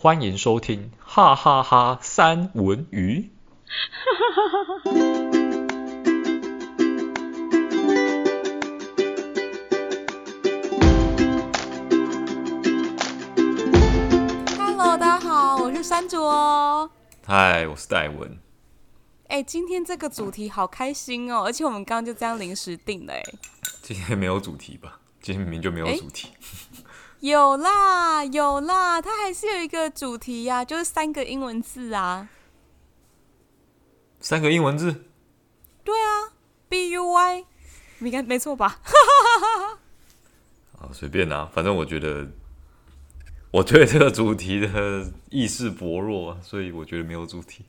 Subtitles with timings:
[0.00, 3.32] 欢迎收听哈哈哈三文鱼。
[14.56, 16.16] Hello，大家好，我是山竹。
[17.26, 18.38] 嗨，我是戴文。
[19.26, 23.22] 哎，今天这个主题好开心哦，而且我们刚刚就这样临时定的哎。
[23.82, 25.00] 今天没有主题吧？
[25.20, 26.28] 今天明明就没有主题。
[27.20, 32.28] 有啦，有啦，它还是有一个主题呀、啊，就是三个英文字啊。
[34.20, 35.04] 三个英文字？
[35.82, 36.32] 对啊
[36.68, 37.44] ，B U Y，
[38.00, 38.80] 应该没错吧？
[40.78, 42.28] 啊，随便啦，反正我觉得
[43.50, 47.64] 我对这个主题的意识薄弱，所以我觉得没有主题。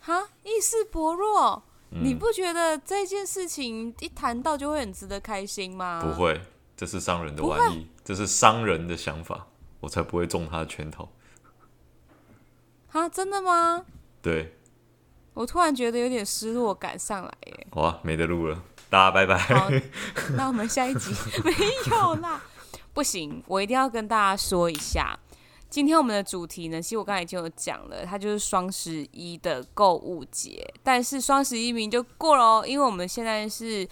[0.00, 2.02] 哈，意识薄弱、嗯？
[2.02, 6.00] 你不觉得这件事情一谈到就会很值得开心吗？
[6.02, 6.40] 不会。
[6.76, 9.46] 这是商人的玩意，这是商人的想法，
[9.80, 11.08] 我才不会中他的圈套。
[12.92, 13.84] 啊，真的吗？
[14.20, 14.52] 对。
[15.34, 17.66] 我突然觉得有点失落感上来耶。
[17.70, 19.36] 好啊，没得录了，大家拜拜。
[19.36, 19.70] 好，
[20.34, 21.52] 那我们下一集 没
[21.90, 22.42] 有啦，
[22.94, 25.18] 不行，我一定要跟大家说一下，
[25.68, 33.86] 今天我们的主题呢，其实我刚才已经有讲了，它就是双十一的购物节，但是双十一名就过了哦，因为我们现在是。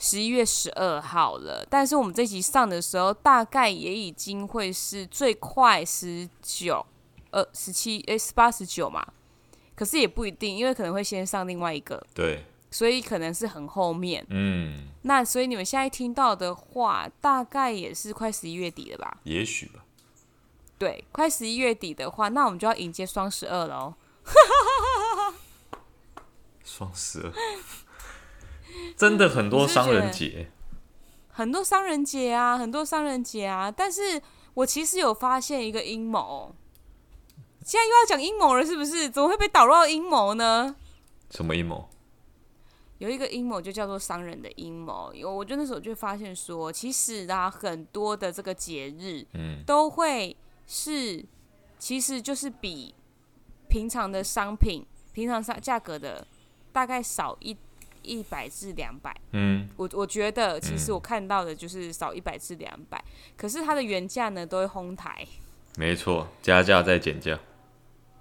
[0.00, 6.84] 十一月十二号了，但是我们这集上的时候，大概也已经会是最快十九、
[7.30, 9.06] 呃十七、诶十八、十九嘛。
[9.76, 14.26] 可是也不一定，因为可能会先上另外一个，对，所以可能是很后面。
[14.30, 19.18] 嗯，那所以你们现在听到的话，大概也是快十一月底了吧？
[19.24, 19.84] 也许吧。
[20.78, 23.94] 对，快十一月底的话，那我们就要迎接双十二了哦。
[26.64, 27.32] 双十二。
[28.96, 30.48] 真的很多商人节，
[31.28, 33.70] 很多商人节啊，很多商人节啊。
[33.70, 34.20] 但是
[34.54, 36.54] 我其实有发现一个阴谋，
[37.64, 39.08] 现在又要讲阴谋了，是不是？
[39.08, 40.76] 怎么会被导入到阴谋呢？
[41.30, 41.88] 什么阴谋？
[42.98, 45.14] 有一个阴谋就叫做商人的阴谋。
[45.14, 51.24] 有，我就那时候就发现说，其实啊，很多的这个节日，嗯，都会是，
[51.78, 52.94] 其实就是比
[53.68, 54.84] 平常的商品、
[55.14, 56.26] 平常商价格的
[56.72, 57.56] 大概少一。
[58.02, 65.26] 一百至两百，嗯，我我觉得其实我看到的就是少一百至两百，嗯，可是它的原价呢都会哄抬，
[65.76, 67.38] 没错，加价再减价，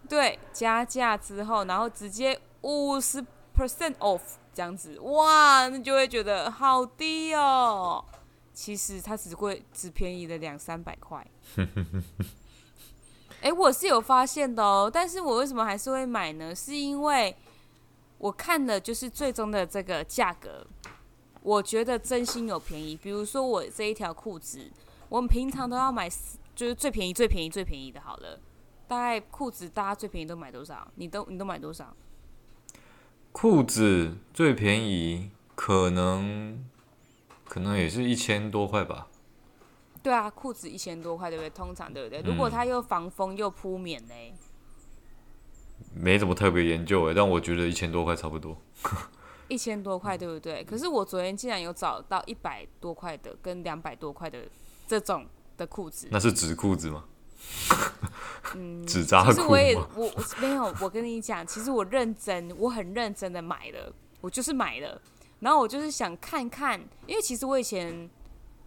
[0.07, 3.23] 对，加价之后，然后直接五十
[3.55, 4.21] percent off
[4.53, 8.03] 这样子，哇，那就会觉得好低哦。
[8.53, 11.25] 其实它只会只便宜了两三百块，
[13.41, 16.53] 哎、欸，我是有发现的哦，但是我为什么还是会买呢？
[16.53, 17.35] 是因为。
[18.19, 20.65] 我看了就是最终的这个价格，
[21.41, 22.95] 我觉得真心有便宜。
[22.95, 24.69] 比如说我这一条裤子，
[25.07, 26.07] 我们平常都要买，
[26.53, 28.01] 就是最便宜、最便宜、最便宜的。
[28.01, 28.39] 好了，
[28.87, 30.85] 大概裤子大家最便宜都买多少？
[30.95, 31.95] 你都你都买多少？
[33.31, 36.65] 裤子最便宜可能
[37.45, 39.07] 可能也是一千多块吧。
[40.03, 41.49] 对啊，裤子一千多块，对不对？
[41.49, 42.21] 通常对不对？
[42.21, 44.13] 如果它又防风又铺棉呢？
[45.93, 48.57] 没怎么特别研究诶，但我觉得一千多块差不多。
[49.49, 50.63] 一千多块对不对？
[50.63, 54.47] 可是我昨天竟然有找到一百多块的跟两百多块的
[54.85, 55.25] 这种
[55.57, 56.07] 的裤子。
[56.11, 57.05] 那是纸裤子吗？
[58.53, 59.33] 嗯， 纸扎裤吗？
[59.33, 65.01] 其实我也我我没有，我跟你讲，其实我认真，我很认真的买了，我就是买了，
[65.39, 68.07] 然后我就是想看看，因为其实我以前，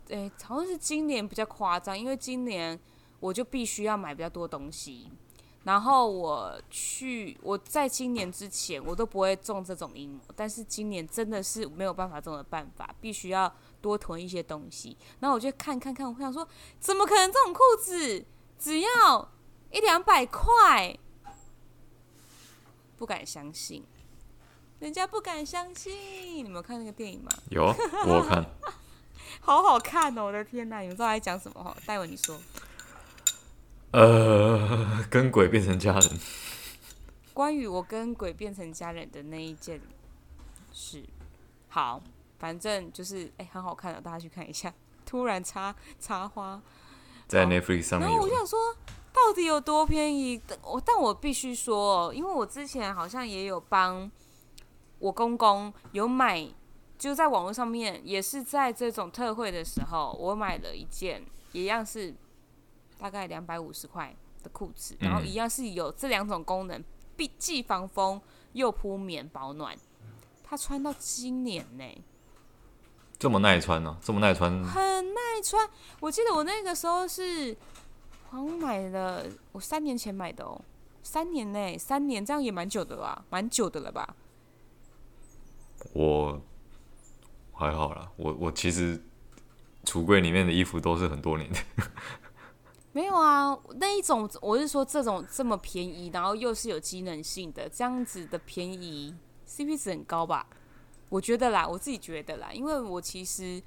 [0.08, 2.76] 诶，好像是今年比较夸张，因为今年
[3.20, 5.08] 我就必须要买比较多东西。
[5.64, 14.96] 然后我去，我在今年之前我都不会中这种阴谋，但是今年真的是没有办法中的办法，必须要多囤一些东西。
[15.20, 16.46] 然后我就看看看，我想说，
[16.80, 18.24] 怎么可能这种裤子
[18.58, 19.30] 只要
[19.70, 20.98] 一两百块？
[22.98, 23.84] 不敢相信，
[24.78, 25.92] 人家不敢相信。
[26.38, 27.30] 你们有看那个电影吗？
[27.50, 27.64] 有，
[28.06, 28.44] 我看，
[29.40, 30.26] 好好看哦！
[30.26, 31.62] 我的天哪，你们知道在讲什么？
[31.62, 32.36] 哈，待会你说。
[33.92, 36.19] 呃，跟鬼变成家人。
[37.34, 39.78] 关于我跟鬼变成家人的那一件
[40.72, 41.05] 事，
[41.69, 42.02] 好，
[42.38, 44.72] 反正就是哎、欸，很好看的，大家去看一下。
[45.05, 46.61] 突然插插花
[47.28, 48.08] 在 Netflix 上面。
[48.08, 48.58] 然后我想说，
[49.12, 50.40] 到底有多便宜？
[50.62, 54.11] 我但我必须说，因为我之前好像也有帮
[55.00, 56.49] 我公公有买，
[56.96, 61.22] 就在网络上面，也是在这种特惠的时候，我买了一件，
[61.52, 62.14] 一样是。
[63.02, 64.14] 大概两百五十块
[64.44, 66.81] 的裤子，然后一样是有这两种功能，
[67.19, 68.20] 既既防风
[68.52, 69.76] 又铺棉保暖。
[70.44, 71.84] 它穿到今年呢，
[73.19, 73.99] 这么耐穿呢、啊？
[74.00, 74.62] 这么耐穿？
[74.62, 75.69] 很耐穿。
[75.99, 77.56] 我记得我那个时候是
[78.31, 80.60] 好像买了，我三年前买的哦，
[81.02, 84.14] 三年内，三年这样也蛮久的吧，蛮久的了吧？
[85.93, 86.40] 我
[87.52, 89.02] 还好啦，我我其实
[89.84, 91.58] 橱柜里面的衣服都是很多年的。
[92.92, 99.14] 没有啊，那一种我是说这种这么便宜，然后又是有机能性的，这样子的便宜
[99.48, 100.46] ，CP 值很高吧？
[101.08, 103.62] 我觉得啦，我自己觉得啦，因为我其实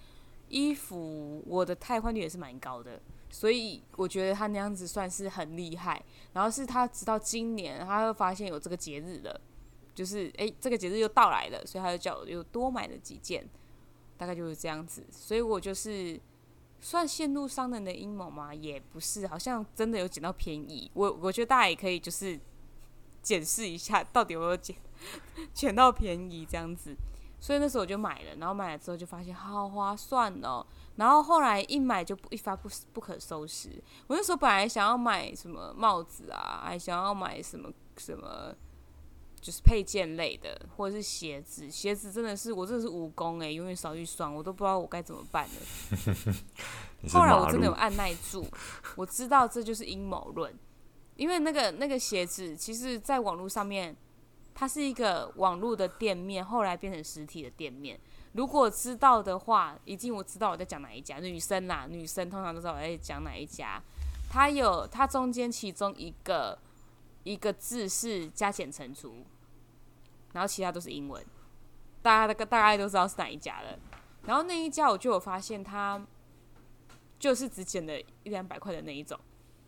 [0.50, 3.02] 衣服我的汰换率也是蛮高的。
[3.32, 6.02] 所以我觉得他那样子算是很厉害，
[6.32, 9.42] 然后是他直到今年，他会发现有这个节日了，
[9.94, 13.46] 就是诶，这个节日又到来了，所以他就叫我又多买了几件，
[14.18, 15.06] 大概就是这样子。
[15.12, 16.18] 所以我就是
[16.86, 18.54] 算陷入商人的阴谋吗？
[18.54, 20.92] 也不是，好像真的有捡到便宜。
[20.94, 22.40] 我我觉得大家也可以就是
[23.24, 24.76] 检视一下，到底有没有捡
[25.52, 26.96] 捡到便宜这样子。
[27.40, 30.64] 所以那时候我就买了，然后买了之后就发现好划算哦。
[30.98, 33.82] 然后后来一买就不一发不不可收拾。
[34.06, 38.56] 我那时候本来想要买什么帽子啊，还想要买什么什么，
[39.46, 41.70] 就是配件类的，或者是鞋子。
[41.70, 46.34] 鞋子真的是我真的是蜈蚣哎，永远少一双，我都不知道我该怎么办了。
[47.14, 48.44] 后来我真的有按耐住，
[48.96, 50.52] 我知道这就是阴谋论，
[51.16, 53.96] 因为那个那个鞋子，其实在网络上面，
[54.56, 58.00] 它是一个网络的店面，后来变成实体的店面。
[58.34, 63.80] 如果知道的话，已经我知道我在讲哪一家女生啦，女生通常都知道我在讲哪一家。
[64.28, 66.58] 它有它中间其中一个
[67.22, 69.24] 一个字是加减乘除，
[70.36, 71.26] 然后其他都是英文，
[72.02, 73.80] 大家大大概都知道是哪一家了。
[74.26, 76.06] 然后那一家我就有发现，它
[77.18, 79.18] 就是只减了一两百块的那一种，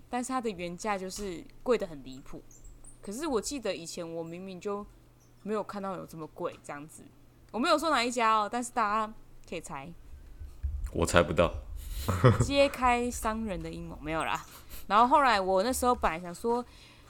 [0.09, 2.43] 但是它的原价就是贵的很离谱。
[3.01, 4.85] 可是我记得以前我明明就
[5.43, 7.01] 没有看到有这么贵这样子。
[7.51, 9.13] 我没有说哪一家哦，但是大家
[9.47, 9.89] 可以猜。
[10.91, 11.53] 我猜不到。
[12.43, 14.45] 揭开商人的阴谋没有啦。
[14.87, 16.63] 然后后来我那时候本来想说，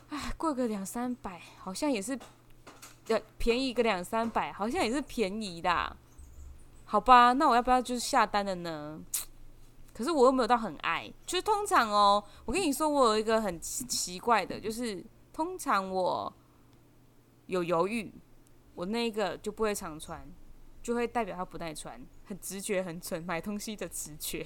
[0.09, 2.17] 哎，贵个两三百，好像也是，
[3.07, 5.95] 呃，便宜个两三百，好像也是便宜的。
[6.85, 8.99] 好吧，那我要不要就是下单了呢？
[9.93, 16.31] 可是我又没有到很爱，就是通常哦，我跟你说，我有一个很奇怪的，就是通常我
[17.47, 18.13] 有犹豫。
[18.75, 20.23] 我那个就不会常穿，
[20.83, 24.45] 就会代表它不耐穿，很直觉，很准，买东西的直觉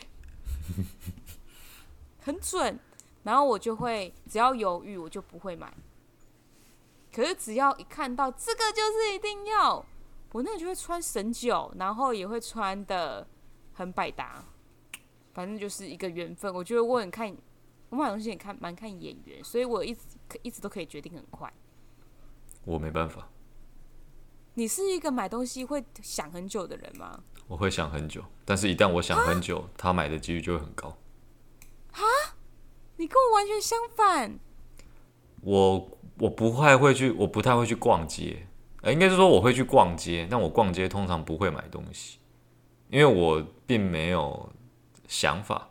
[2.23, 2.79] 很准。
[3.23, 5.71] 然后我就会只要犹豫，我就不会买。
[7.13, 9.85] 可是只要一看到这个就是一定要，
[10.31, 13.27] 我那就会穿神久，然后也会穿的
[13.73, 14.45] 很百搭。
[15.33, 16.53] 反正就是一个缘分。
[16.53, 17.35] 我觉得我很看，
[17.89, 20.01] 我买东西也看蛮看眼缘，所以我一直
[20.41, 21.51] 一直都可以决定很快。
[22.65, 23.29] 我没办法。
[24.53, 27.23] 你是一个买东西会想很久的人吗？
[27.47, 30.97] 我会想很久，但是一旦我想很久，他买的几率就会很高。
[31.91, 32.03] 哈？
[32.97, 34.37] 你跟我完全相反。
[35.41, 38.47] 我我不太会去，我不太会去逛街。
[38.81, 42.17] 呃，应该是说我会去逛街，但我逛街通常不会买东西，
[42.89, 44.49] 因为我并没有
[45.07, 45.69] 想法。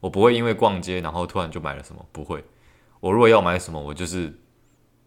[0.00, 2.44] 我不会因为逛街然后突然就买了什么，不会。
[3.00, 4.36] 我如果要买什么，我就是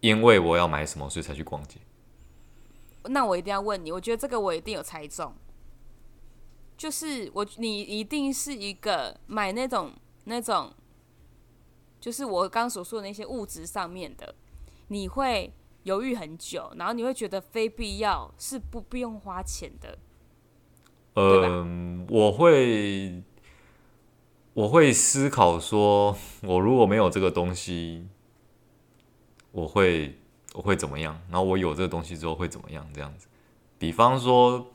[0.00, 1.78] 因为我要买什么，所以才去逛街。
[3.04, 5.34] 那我一定要问你，我觉得这个我一定有猜中，
[6.76, 9.92] 就是我你一定是一个买那种
[10.24, 10.72] 那种，
[12.00, 14.34] 就是我刚刚所说的那些物质上面的，
[14.88, 15.52] 你会
[15.84, 19.98] 犹豫很久，然后你会觉得非必要是不不用花钱的。
[21.14, 23.22] 嗯，我会
[24.54, 28.06] 我会思考说，我如果没有这个东西，
[29.52, 30.16] 我会。
[30.54, 31.20] 我会怎么样？
[31.28, 32.88] 然后我有这个东西之后会怎么样？
[32.94, 33.26] 这样子，
[33.78, 34.68] 比方说，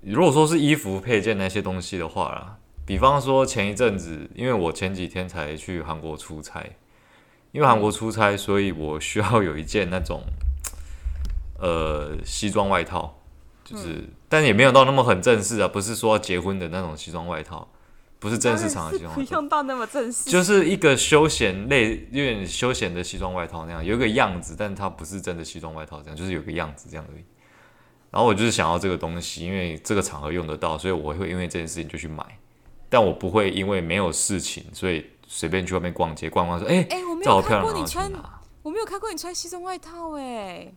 [0.00, 6.68] 如果说是衣服配件那些东西的话啦，比方说前一阵子，因为我前几天才去韩国出差，
[7.56, 10.22] 因为韩国出差，所以我需要有一件那种
[11.58, 13.18] 呃西装外套，
[13.64, 17.66] 就是，但也没有到那么很正式啊，不是说结婚的那种西装外套。
[18.18, 27.24] 不是正式场的西装外套，不用到那么正式，就是一个休闲类、有点休闲的西装外套那样，有一个样子，但它不是真的西装外套，这样就是有个样子这样而已。
[28.10, 32.24] 然后我就是想要这个东西，因为这个场合用得到，所以我会因为这件事情就去买。
[32.88, 38.10] 但我不会因为没有事情，所以随便去外面逛街逛逛，说：“哎、欸，哎、欸，我没有看过你穿，
[38.62, 40.72] 我没有看过你穿西装外套，哎。”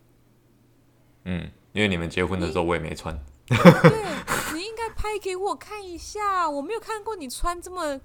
[1.26, 3.18] 嗯，因为你们结婚的时候我也没穿。
[3.48, 3.58] 对，
[4.54, 8.00] 你应该拍给我看一下，我没有看过你穿这么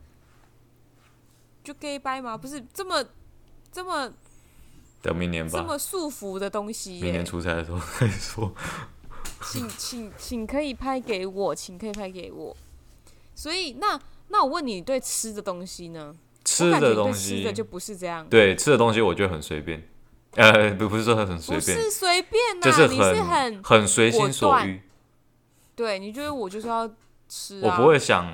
[1.63, 2.37] 就 gay 掰吗？
[2.37, 3.05] 不是这么
[3.73, 4.13] 这么
[5.01, 7.01] 等明年吧，这么束缚的东西。
[7.01, 8.53] 明年出差的时候再说。
[9.51, 12.57] 请请请可以拍给我，请可以拍给我。
[13.35, 16.15] 所以那那我问你，对吃的东西呢？
[16.45, 18.27] 吃的东西吃的就不是这样。
[18.29, 19.89] 对，吃的东西我觉得很随便，
[20.33, 24.83] 呃，不不是说很随便，不是随便、啊，就是你是很很随心所欲。
[25.75, 26.89] 对，你觉得我就是要
[27.29, 28.31] 吃、啊，我不会想，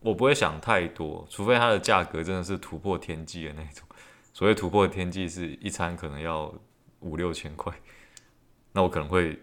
[0.00, 3.84] 我不会想太多，除非它的价格真的是突破天际的那种。
[4.32, 6.54] 所谓突破天际，是一餐可能要
[7.00, 7.72] 五六千块，
[8.72, 9.40] 那我可能会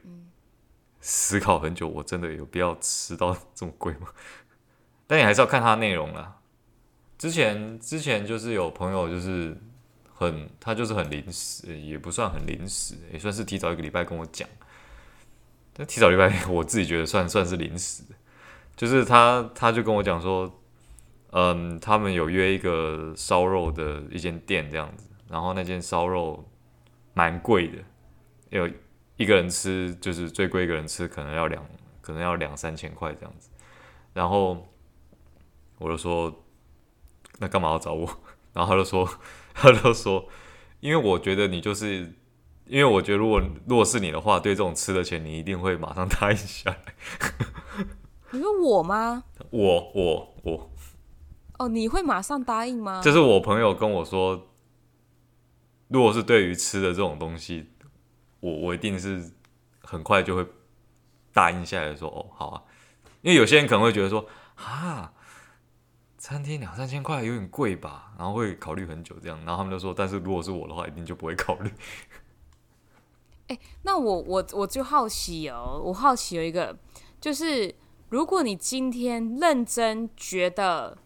[1.00, 4.08] 思考很久，我真的有必要吃到这么贵吗？
[5.08, 6.38] 但你还是要看它内容啦。
[7.22, 9.56] 之前之前就是有朋友就是
[10.12, 14.50] 很，他就是很临时，也不算很临时，也算是提早一个礼拜跟我讲。
[15.72, 18.02] 但提早礼拜， 我自己觉得算算是临时，
[18.76, 20.52] 就是他他就跟我讲说。
[21.34, 26.44] 嗯，他们有约一个烧肉的一间店这样子，然后那间烧肉
[27.14, 27.78] 蛮贵的，
[28.50, 28.70] 有
[29.16, 31.66] 一个人吃就是最贵一个人吃可能要两
[32.02, 33.50] 可能要两三千块这样子，
[34.14, 34.68] 然后
[35.78, 36.44] 我就说
[37.42, 38.08] 那干嘛要找我？
[38.54, 39.10] 然后他就说
[39.54, 40.26] 他就说，
[40.80, 42.14] 因为我觉得你就是
[42.66, 46.96] 因为我觉得如果如果是你的话，对这种吃的钱你一定会马上 答应下来。
[48.32, 49.24] 你说我吗？
[49.50, 50.72] 我 我我。
[51.60, 53.02] 哦，你会马上答应吗？
[53.04, 54.50] 就是我朋友跟我说，
[55.90, 57.70] 如果是对于吃的这种东西，
[58.40, 59.32] 我我一定是
[59.84, 60.46] 很快就会
[61.34, 62.64] 答应下来说，哦，好啊。
[63.22, 65.14] 因为有些人可能会觉得说，啊，
[66.22, 69.38] 餐厅两三千块有点贵吧，然后会考虑很久这样。
[69.40, 71.72] 然后他们就说，但是如果是我的话，一定就不会考虑。
[73.50, 76.78] 欸，那我我我就好奇哦，我好奇有一个，
[77.20, 77.74] 就是
[78.10, 81.00] 如果你今天认真觉得。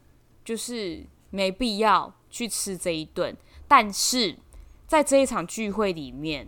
[0.46, 3.36] 就是没必要去吃这一顿，
[3.68, 4.38] 但是
[4.86, 6.48] 在这一场聚会里面，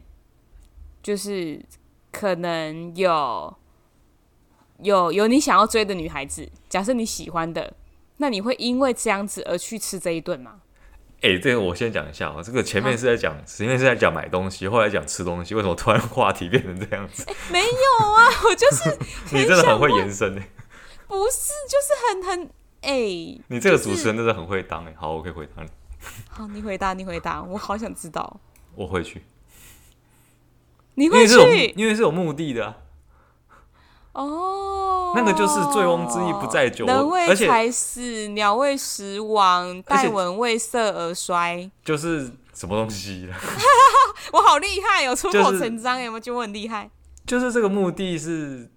[1.02, 1.66] 就是
[2.12, 3.58] 可能有
[4.84, 7.76] 有有你想要追的女孩子，假设你喜欢的，
[8.18, 10.62] 那你会因为这样子而去吃这一顿吗？
[11.22, 17.24] 哎、欸，这个我先讲一下啊，这个前面是在讲，啊、前面是在讲买东西，后来讲吃东西，为什么突然话题变成这样子？
[17.26, 18.98] 欸、没有啊， 我就是
[19.36, 20.42] 你真的很会延伸呢。
[21.08, 22.50] 不是，就是很很。
[22.82, 25.70] 哎，欸、你这个主持人真的很会当哎，就是、好，我可以回答你。
[26.30, 28.40] 好，你回答，你回答，我好想知道。
[28.76, 29.24] 我会去，
[30.94, 32.78] 你会去，因为，因为是有目的的、啊。
[34.18, 41.70] 哦，那个就是醉翁之意不在酒，人为财死，鸟为食亡，戴文为色而衰。
[41.86, 43.30] 就是什么东西？
[44.34, 46.90] 我好厉害哦，出口成章，有没有觉得我很厉害？
[47.26, 48.72] 就是这个目的是。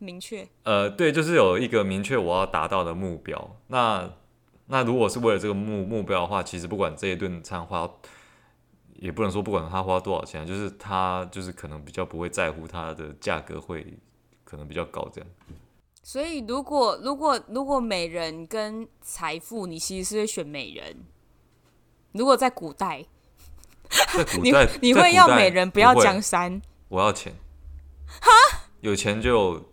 [0.00, 3.56] 明确，呃，对，就是有一个明确我要达到的目标。
[3.66, 4.08] 那
[4.66, 7.90] 那如果是为了这个目目标的话，其实不管这一顿餐花，
[9.00, 13.84] 也不能说不管他花多少钱，就是他就是可能比较不会在乎它的价格会
[14.48, 15.28] 可能比较高这样。
[16.02, 21.04] 所以如果如果如果美人跟财富，你其实是会选美人。
[22.12, 23.04] 如果在古代，
[23.90, 27.34] 在古代 你你会要美人不要江山，我要钱，
[28.20, 28.30] 哈，
[28.80, 29.68] 有钱就。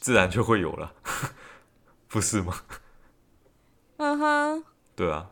[0.00, 0.94] 自然就会有了，
[2.08, 2.62] 不是吗？
[3.98, 4.64] 嗯哼、uh，huh.
[4.96, 5.30] 对啊。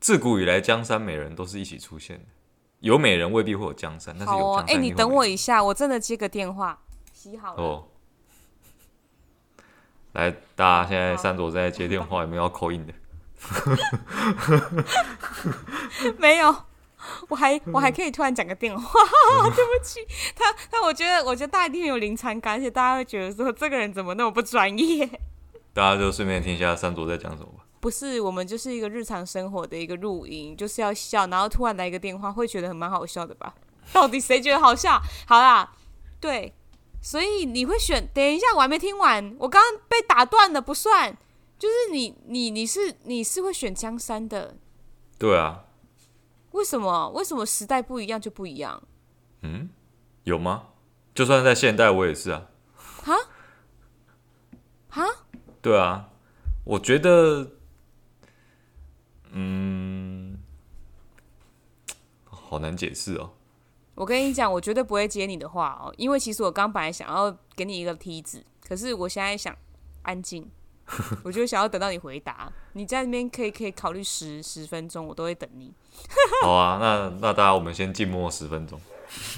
[0.00, 2.24] 自古以来，江山美人都是一起出现的。
[2.80, 4.64] 有美人未必会有江山，但是有江山。
[4.64, 6.78] 哎、哦欸，你等我一下，我真的接个电话。
[7.12, 7.62] 洗好了。
[7.62, 7.84] 哦。
[10.12, 12.92] 来，大家现在三朵在接电话，有没有要 call in 的？
[16.18, 16.54] 没有。
[17.28, 19.00] 我还我还可以突然讲个电话，
[19.42, 20.00] 嗯、 对不起
[20.34, 25.08] 他他，我觉得我觉得大家一定有临场感，而且大家会觉得说这个人怎么那么不专业？
[25.72, 27.64] 大家就顺便听一下三卓在讲什么吧。
[27.80, 33.54] 不是，我们就是一个日常生活的一个录音，就是要笑，然后突然来一个电话，会觉得很蛮好笑的吧？
[33.92, 35.00] 到底谁觉得好笑？
[35.26, 35.74] 好啦，
[36.20, 36.52] 对，
[37.00, 38.08] 所以你会选？
[38.12, 41.16] 等一下，我还没听完，我刚刚被打断了，不算。
[41.58, 44.56] 就是你你你是你是会选江山的？
[45.18, 45.64] 对啊。
[46.52, 47.10] 为什么？
[47.10, 48.82] 为什么时代不一样就不一样？
[49.42, 49.68] 嗯，
[50.24, 50.68] 有吗？
[51.14, 52.46] 就算在现代，我也是啊。
[52.76, 53.14] 哈？
[54.88, 55.04] 哈？
[55.60, 56.08] 对啊，
[56.64, 57.50] 我觉得，
[59.32, 60.38] 嗯，
[62.24, 63.30] 好难解释哦。
[63.94, 69.56] 我跟你讲，我绝对不会接你的话哦，因为其实我刚本来想要给你一个梯子，可是我现在想
[70.02, 70.50] 安静。
[71.22, 75.70] 我就想要等到你回答，你在那边可以可以考虑十十分钟，我都会等你。
[76.42, 78.80] 好啊，那那大家我们先静默十分钟。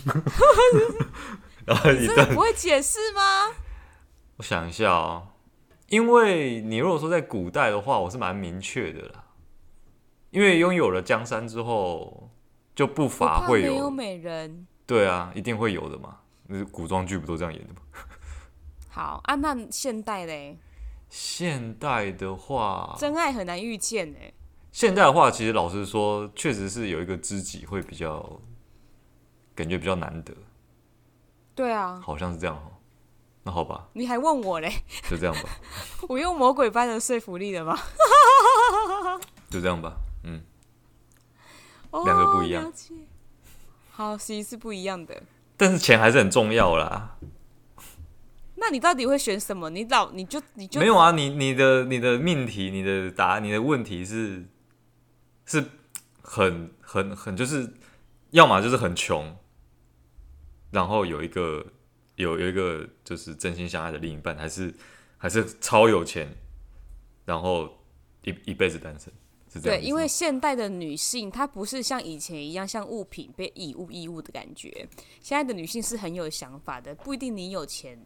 [1.67, 3.53] 然后你真的不会解释吗？
[4.37, 5.27] 我想一下哦，
[5.89, 9.25] 因为你如果说在古代的话，我是蛮明确的啦。
[10.31, 12.31] 因为拥有了江山之后，
[12.75, 14.67] 就不乏会有，有美人。
[14.87, 16.19] 对啊，一定会有的嘛。
[16.47, 17.81] 那古装剧不都这样演的吗？
[18.91, 20.59] 好啊，那现代嘞？
[21.09, 24.33] 现代的话，真爱很难遇见哎。
[24.73, 28.41] 现代的话，其实老实说，确实是有一个知己会比较，
[29.55, 30.33] 感觉比较难得。
[31.55, 32.57] 对啊，好像是这样。
[33.43, 34.71] 那好吧，你还问我嘞？
[35.09, 35.49] 就这样吧。
[36.09, 37.77] 我用魔鬼般的说服力了吗？
[39.51, 39.97] 就这样吧。
[40.23, 40.43] 嗯，
[41.93, 42.73] 两、oh, 个不一样。
[43.91, 45.23] 好，其实是不一样的。
[45.57, 47.19] 但是钱还是很重要啦。
[48.57, 49.71] 那你到底会选什么？
[49.71, 51.13] 你老你就你就没有啊？
[51.13, 54.45] 你你的你的命题，你的答案，你的问题是
[55.47, 55.65] 是
[56.23, 57.73] 很很很就是，
[58.31, 59.37] 要么就是很穷，
[60.71, 61.67] 然后有一个
[62.17, 64.75] 有有一个就是真心相爱的另一半，还是
[65.17, 66.37] 还是超有钱，
[67.25, 67.83] 然后
[68.25, 69.11] 一一辈子单身。
[69.61, 74.89] 对，因为现代的女性，她不是像以前一样像物品被以物易物的感觉。
[75.21, 78.01] 现在的女性是很有想法的，不一定你有钱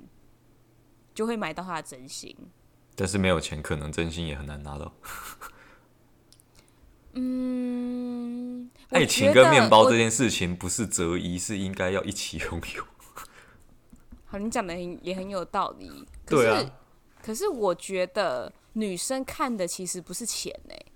[1.15, 2.35] 就会买到她的真心。
[2.95, 4.91] 但是没有钱，可能真心也很难拿到。
[7.13, 12.85] 嗯，爱情跟面包这件事情不是择一，是应该要一起拥有。
[14.25, 16.07] 好，你讲的也很有道理。
[16.25, 16.73] 可是对啊，
[17.23, 20.87] 可是我觉得女生看的其实不是钱呢、欸。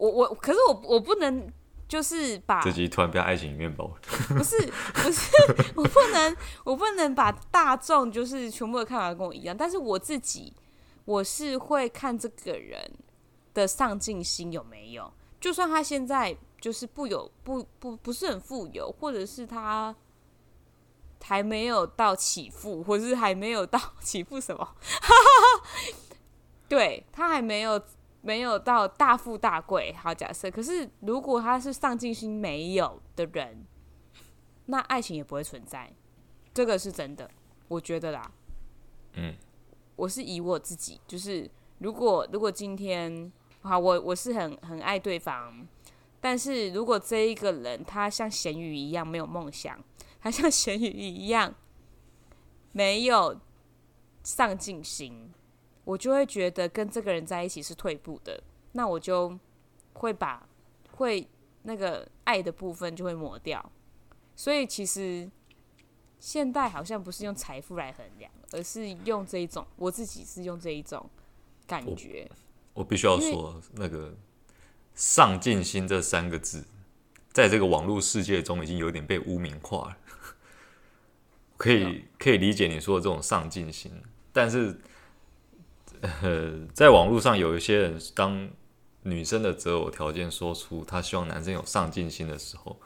[0.00, 1.46] 我我可是我我不能
[1.86, 3.86] 就是把自己突然变爱情面包，
[4.34, 4.56] 不是
[4.94, 5.30] 不是
[5.74, 10.54] 我不能我不能把大众就是全部的看法跟我一样，但是我自己
[11.04, 12.90] 我是会看这个人
[13.52, 19.94] 的上进心有没有，就算他现在就是不有不不不是很富有，或者是他
[21.22, 24.76] 还没有到起富，或是还没有到 起富什么，
[26.68, 27.78] 对他还没有。
[28.22, 30.50] 没有到大富大贵，好假设。
[30.50, 33.64] 可是如果他是上进心没有的人，
[34.66, 35.92] 那爱情也不会存在，
[36.52, 37.30] 这个是真的，
[37.68, 38.30] 我觉得啦。
[39.14, 39.34] 嗯，
[39.96, 45.66] 我是以我自己，就是如果如果今天，好，我我是很很爱对方，
[46.20, 49.82] 但是如果这一个人他像咸鱼一样没有梦想，
[50.20, 51.54] 他像咸鱼一样
[52.72, 53.40] 没有
[54.22, 55.32] 上进心。
[55.90, 58.40] 我就会觉得跟这个人在一起是退步的，
[58.72, 59.36] 那我就
[59.94, 60.48] 会把
[60.92, 61.26] 会
[61.64, 63.72] 那个爱的部分就会抹掉。
[64.36, 65.28] 所以其实
[66.20, 71.10] 现代好像不是用财富来衡量，而是用这一种，我自己是用这一种
[71.66, 72.30] 感觉。
[72.74, 74.14] 我，我必须要说，那个
[74.94, 76.64] “上进心”这三个字，
[77.32, 79.98] 在这个网络世界中已经有点被污名化了。
[81.58, 83.90] 可以可以理解你说的这种上进心，
[84.32, 84.78] 但是。
[86.00, 88.48] 呃， 在网络上有一些人，当
[89.02, 92.78] 女生的择偶条件说出她希望男生有上进心的时候，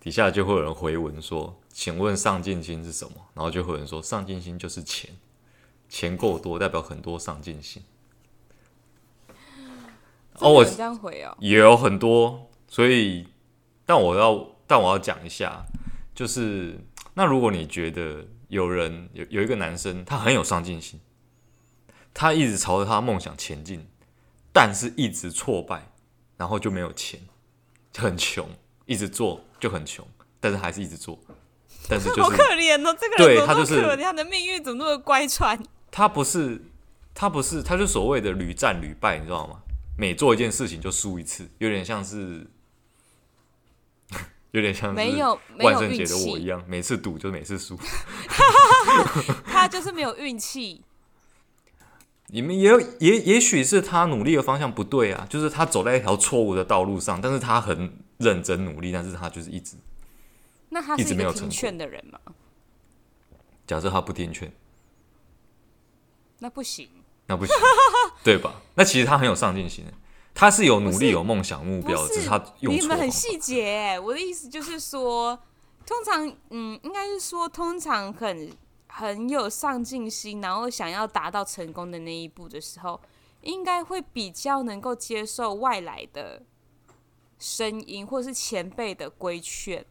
[0.00, 5.10] 底下就会有人回文说：“请问上进心是什么？”然后就会有人说：“上进心就是钱，
[5.88, 7.82] 钱够多代表很多上进心。”
[10.40, 13.26] 哦，我这样回哦，也有很多，所以，
[13.84, 15.64] 但我要，但我要讲一下，
[16.14, 16.78] 就是
[17.14, 21.00] 那如果你觉得有人有有一个男生，他很有上进心。
[22.20, 23.86] 他一直朝着他的梦想前进，
[24.52, 25.92] 但是一直挫败，
[26.36, 27.20] 然后就没有钱，
[27.92, 28.50] 就很穷，
[28.86, 30.04] 一直做就很穷，
[30.40, 31.16] 但是还是一直做，
[31.88, 35.56] 但是就是 好可怜哦，这个人对他就是他的命运怎么那么乖舛？
[35.92, 36.60] 他不是，
[37.14, 39.60] 他不是，他就所谓的屡战屡败，你知道吗？
[39.96, 42.44] 每做一件事情就输一次，有点像是，
[44.50, 47.78] 有点像是没有万圣节的我一样，每次赌就每次输，
[49.46, 50.82] 他就是没有运气。
[52.30, 59.76] 你们也也也许是他努力的方向不对啊，就是他走在一条错误的道路上，但是他很认真努力，但是他就是一直，
[60.68, 62.20] 那他是没有听劝的人吗？
[63.66, 64.52] 假设他不听劝，
[66.40, 66.88] 那不行，
[67.26, 67.54] 那不行，
[68.22, 68.60] 对吧？
[68.74, 69.86] 那其实他很有上进心，
[70.34, 72.82] 他是有努力、有梦想、目标，只是他用错。
[72.82, 75.38] 你们很细节，我的意思就是说，
[75.86, 78.52] 通常，嗯，应该是说，通常很。
[78.88, 83.00] 很有上进心，然后想要达到成功的那一步的时候，
[83.42, 86.42] 应该会比较能够接受外来的
[87.38, 89.86] 声音，或者是前辈的规劝。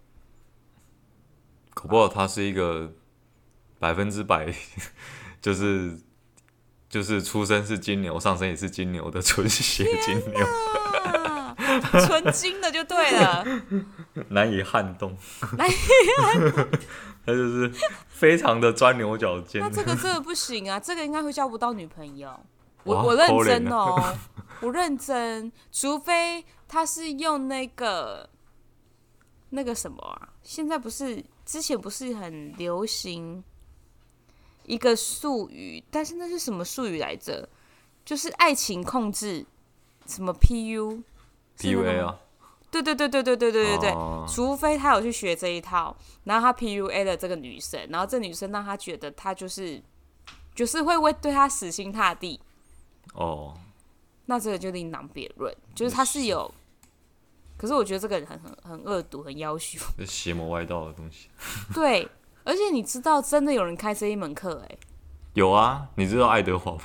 [1.73, 2.91] 搞不好他是一个
[3.79, 4.53] 百分之百，
[5.39, 5.99] 就是
[6.89, 10.45] 就是出生是金牛，上升也是金牛的纯血金牛，
[12.05, 13.45] 纯金的就对了，
[14.29, 15.17] 难以撼动，
[15.57, 15.73] 难以
[16.21, 16.67] 撼动。
[17.25, 17.71] 他就是
[18.07, 19.61] 非常的钻牛角尖。
[19.61, 22.39] 那这个这个不行啊，这个应该会交不到女朋友。
[22.83, 24.15] 我我认真哦，
[24.61, 28.29] 我认真，除非他是用那个
[29.49, 30.29] 那个什么啊？
[30.41, 33.43] 现在不是之前不是很流行
[34.63, 37.49] 一个术语，但是那是什么术语来着？
[38.05, 39.45] 就是爱情控制，
[40.05, 41.03] 什么 PU
[41.59, 42.19] PUA 啊？
[42.69, 43.93] 对对对对对对对对
[44.27, 49.81] 除非他有去学这一套，然后他 PUA 了这个女生，然后这女生让他觉得他就是
[50.53, 52.39] 就是会为对他死心塌地。
[53.13, 53.57] 哦，
[54.25, 56.89] 那这个就另当别论，就是他是有，是
[57.57, 61.29] 可是我觉得这个人很很很恶毒，很夭寿，邪魔歪道的东西。
[61.73, 62.07] 对，
[62.43, 64.79] 而且你知道，真的有人开这一门课哎、欸。
[65.37, 66.79] 有啊，你知道爱德华吗？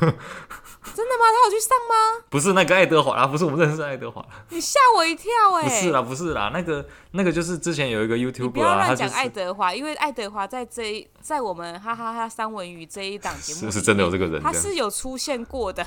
[0.00, 1.24] 真的吗？
[1.34, 2.24] 他有去上吗？
[2.30, 4.24] 不是那个爱德华啊，不是我们认识爱德华。
[4.50, 5.68] 你吓我一跳哎、欸！
[5.68, 15.84] 不是啦，不是啦，那个那个就是之前有一个 YouTuber 啊，不要乱讲爱德华，因为爱德华在这一在我们哈哈哈三文鱼这一档节目是是真的有这个人，他是有出现过的。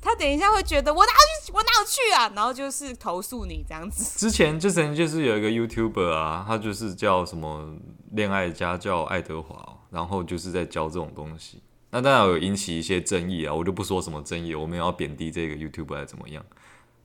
[0.00, 1.12] 他等一下会觉得我哪
[1.46, 2.32] 去我哪有去啊？
[2.34, 4.18] 然后就是投诉你这样子。
[4.18, 7.72] 之前之前就是有一个 YouTuber 啊，他就是叫什么
[8.10, 9.56] 恋爱家教爱德华，
[9.92, 11.62] 然后就是在教这种东西。
[11.90, 16.44] 那当然有引起一些争议啊，我就不说什么争议，我们要贬低这个 YouTuber 还是怎么样？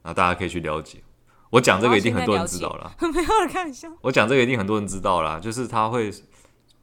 [0.04, 1.04] 那大家可以去了解。
[1.50, 3.92] 我讲这个一定很多人知道 了，没有人看一下。
[4.02, 6.12] 我讲这个一定很多人知道啦，就是他会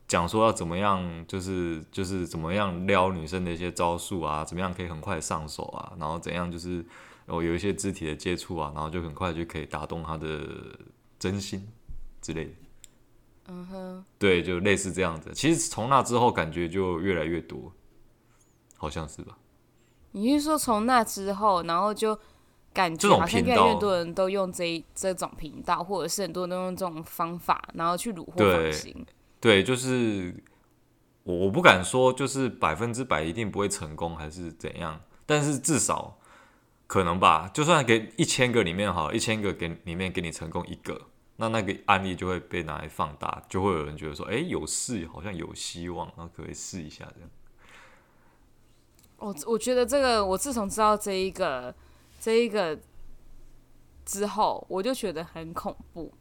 [0.07, 6.85] 讲说要怎么样，就是就是怎么样撩女生的一些招数啊，怎么样可以很快上手啊，然后怎样就是
[7.27, 10.47] 哦有一些肢体的接触啊，然后就很快就可以打动他的
[11.19, 11.67] 真心
[12.21, 12.51] 之类的。
[13.49, 15.31] 嗯哼，对，就类似这样子。
[15.35, 17.73] 其实从那之后，感觉就越来越多。
[18.77, 19.39] 好像是吧？
[20.13, 22.19] 你是说从那之后，然后就
[22.73, 29.07] 感觉好像越来越多人都用这这种频道，或者是很多人都用这种方法，然后去虏获芳心。
[29.41, 30.35] 对，就是
[31.23, 35.01] 我我不敢说，就是百分之百一定不会成功，还是怎样？
[35.25, 36.19] 但是至少
[36.87, 37.49] 可能吧。
[37.55, 41.01] 就算给一千个里面哈，一千个给里面给你成功一个，
[41.37, 47.31] 那那个案例就会被拿来放大，就会有人觉得说，哎，有事，好像有希望，然后可以试一下这样。
[49.19, 51.75] 我我觉得这个，我自从知道这一个
[52.21, 52.79] 这一个
[54.05, 56.13] 之后，我就觉得很恐怖，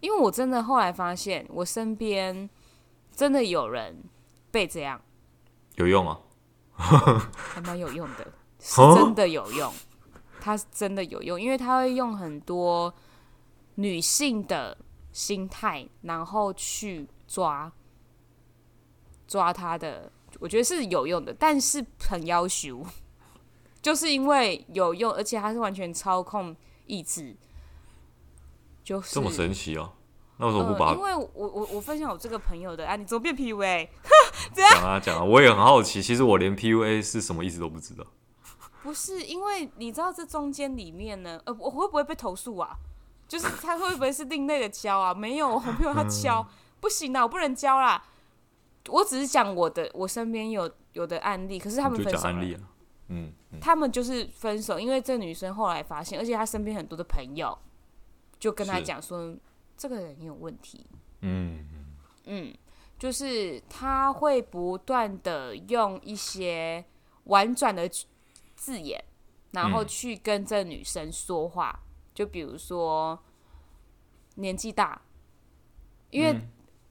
[0.00, 2.48] 因为我真的后来发现，我身边
[3.14, 4.02] 真的有人
[4.50, 5.00] 被这样，
[5.74, 6.18] 有用啊，
[6.74, 8.26] 还蛮有用的，
[8.58, 9.72] 是真的有用，
[10.40, 12.92] 它是真的有用，因为它会用很多
[13.76, 14.76] 女性的
[15.12, 17.72] 心态，然后去抓
[19.26, 20.12] 抓他的。
[20.38, 22.84] 我觉得是有用的，但是很要求，
[23.80, 26.54] 就是因为有用，而且它是完全操控
[26.86, 27.34] 意志，
[28.84, 29.92] 就是这么神奇哦。
[30.36, 30.94] 那为什么不把、呃？
[30.94, 33.88] 因为我我我分享我这个朋友的啊，你怎么变 PUA？
[34.52, 38.04] 讲啊讲啊，我也很好奇，其实我连 PUA 是什么意思都不知道。
[38.82, 42.76] 不是因为你知道这中间里面呢，呃，我会不会被投诉啊？
[43.28, 45.14] 就是他会不会是另类的教啊？
[45.14, 46.46] 没有， 我朋友他教
[46.80, 48.02] 不行啊，我不能教啦。
[48.88, 52.28] 我只是讲我的，我身边有有的案例，可是他们分手了。
[52.28, 52.70] 啊、
[53.08, 57.56] 嗯，嗯，他们就是分手，因为这女生后来发现，而且她身边很多的朋友
[58.38, 59.36] 就跟他讲说，
[59.76, 60.86] 这个人有问题。
[61.22, 61.66] 嗯
[62.26, 62.54] 嗯，
[62.98, 66.84] 就是他会不断的用一些
[67.24, 67.88] 婉转的
[68.54, 69.02] 字眼，
[69.52, 71.85] 然后去跟这女生说话，嗯、
[72.16, 73.16] 就比如说
[74.34, 75.00] 年纪大，
[76.10, 76.36] 因为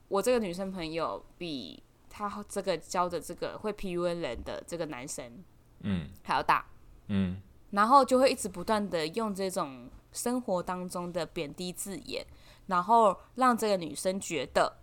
[0.08, 1.82] 我这个女生朋友比。
[2.18, 5.44] 他这个教的这个会 PUA 人的这个男生，
[5.80, 6.64] 嗯，还要大，
[7.08, 7.36] 嗯，
[7.72, 12.26] 然后就会一直不断的用这种生活当中的贬低字眼，
[12.68, 14.78] 然后让这个女生觉得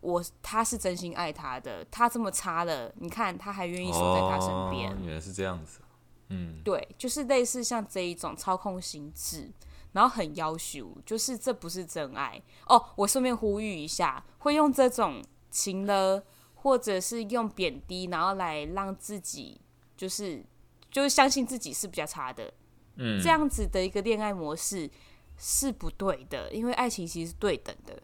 [0.00, 5.80] 我他是真心爱她的，他这么差了，你看他还愿意守在他身边，哦，原来是这样子，
[6.28, 9.50] 嗯，对，就是类似像这一种操控心智，
[9.92, 12.82] 然后很要求，就是这不是真爱哦。
[12.96, 15.22] 我顺便呼吁一下，会用这种。
[15.48, 16.22] 情了，
[16.54, 19.58] 或者是用贬低，然后来让自己
[19.96, 20.44] 就是
[20.90, 22.52] 就是相信自己是比较差的，
[22.96, 24.90] 嗯，这样子的一个恋爱模式
[25.38, 28.02] 是不对的，因为爱情其实是对等的，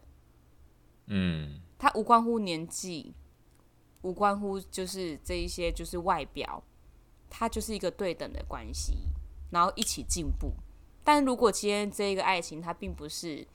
[1.07, 3.13] 嗯，它无关乎年纪，
[4.01, 6.63] 无关乎就是这一些就是外表，
[7.35, 8.93] 它就是一个对等的关系，
[9.49, 10.53] 然后一起进步。
[11.03, 13.47] 但如果今天这一个爱情它并不是。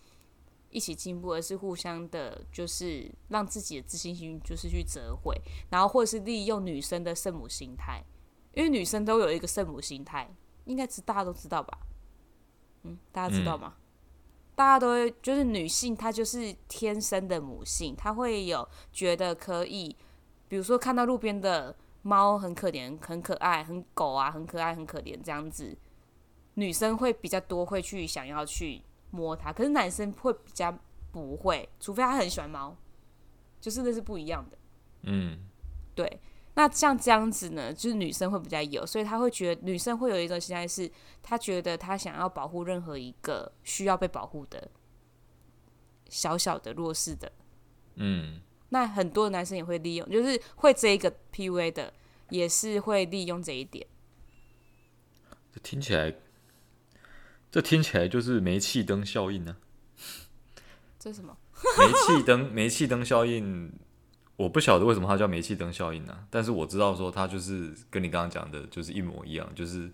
[0.71, 5.35] 一起进步，而是互相的，就是让自己的自信心就是去折毁，
[5.71, 8.05] 然后或者是利用女生的圣母心态，
[8.53, 10.31] 因为女生都有一个圣母心态，
[10.67, 11.79] 应该是大家都知道吧？
[12.83, 13.77] 嗯，大家知道吗？
[14.55, 19.97] 大家都会，就是女性她就是天生的母性，她会有觉得可以，
[20.49, 21.75] 比如说看到路边的
[22.09, 25.77] 猫很可怜、很可爱、很狗啊很可爱、很可怜这样子，
[26.55, 28.83] 女生会比较多会去想要去。
[29.11, 30.71] 摸它，可是男生会比较
[31.11, 32.77] 不会，除非他很喜欢猫，
[33.59, 34.59] 就是那是不一样的。
[35.05, 35.39] 嗯，
[35.95, 36.21] 对。
[36.53, 40.93] 那像这样子呢，就是女生会比较有，所以她会觉得女生会有一种心态是，
[41.23, 44.71] 她觉得她想要保护任何一个需要被保护的
[46.11, 47.33] 小小的弱势的。
[47.95, 51.91] 嗯，那很多男生也会利用，就是会这一个 PUA 的，
[52.31, 53.87] 也是会利用这一点。
[55.53, 56.15] 这听起来，
[57.51, 60.09] 这听起来就是煤气灯效应呢、啊。
[60.99, 61.37] 这是什么？
[61.79, 63.73] 煤气灯， 煤气灯效应。
[64.37, 66.25] 我不晓得为什么它叫煤气灯效应呢、啊？
[66.31, 69.91] 但是我知道说它就是跟你刚刚讲的，就是一模一样，就是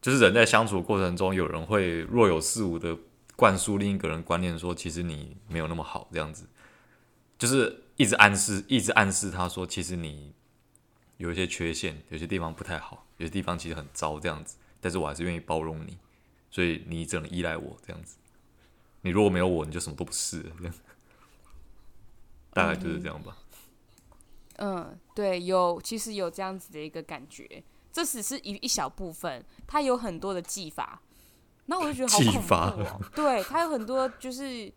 [0.00, 2.96] 就是人在相处的过程中，有人会若有似无的
[3.34, 6.46] 灌输另一个人观念，说其实你没有那么好，这样子，
[7.36, 10.32] 就是一直暗示，一直暗示他说，其实你
[11.22, 15.96] 有一些缺陷，有些地方不太好，有些地方其实很糟，这样子，但是我还是愿意包容你，
[16.50, 18.16] 所以你只能依赖我这样子，
[19.02, 20.44] 你如果没有我，你就什么都不是。
[22.52, 23.38] 大概就是这样吧。
[24.56, 31.00] 嗯，对，有其实有这样子的一个感觉，这只是一一小部分，它有很多的技法，
[31.66, 33.00] 那我就觉得好恐怖哦。
[33.14, 34.72] 对，它有很多就是，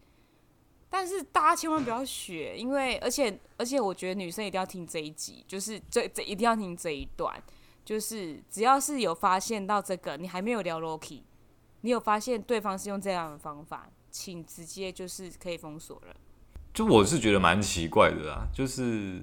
[0.97, 7.36] 但是大家千万不要学，因为而且而且我觉得女生一定要听这一集，就是这这一定要听这一段，
[7.84, 11.23] 就是只要是有发现到这个，你还没有聊 Loki，
[11.81, 16.15] 你有发现对方是用这样的方法，请直接就是可以封锁了。
[16.73, 19.19] 就我是觉得蛮奇怪的啦，就是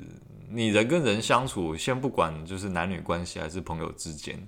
[0.51, 4.47] 你人跟人相处，先不管就是男女关系还是朋友之间，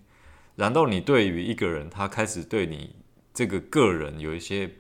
[0.57, 2.95] 然后你对于一个人他开始对你
[3.33, 4.71] 这个个人有一些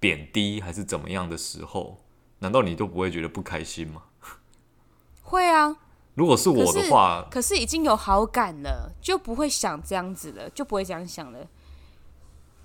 [0.00, 1.98] 贬低还是怎么样的时候，
[2.40, 4.02] 难道你都不会觉得不开心吗？
[5.22, 5.76] 会啊，
[6.14, 11.46] 如果是我的话，可是，已经有好感了，就不会想这样子了，就不会这样想了。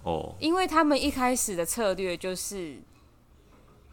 [0.01, 2.81] 哦，因为他们一开始的策略就是。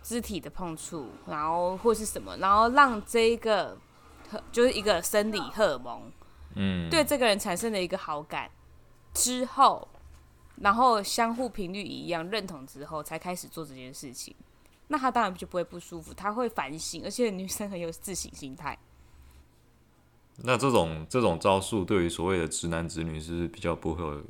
[0.04, 3.78] 肢体的碰触，然后或是什么，然后让这一个
[4.50, 6.10] 就是一个生理荷尔蒙，
[6.56, 8.50] 嗯，对这个人产生了一个好感
[9.14, 9.86] 之后，
[10.56, 14.34] 然后相互频率一样认同之后，才开始做这件事情。
[14.88, 18.78] 那他当然就不会不舒服，他会反省，而且女生很有自省心态。
[20.36, 24.22] 那这种这种招数对于所谓的直男直女是比较不会有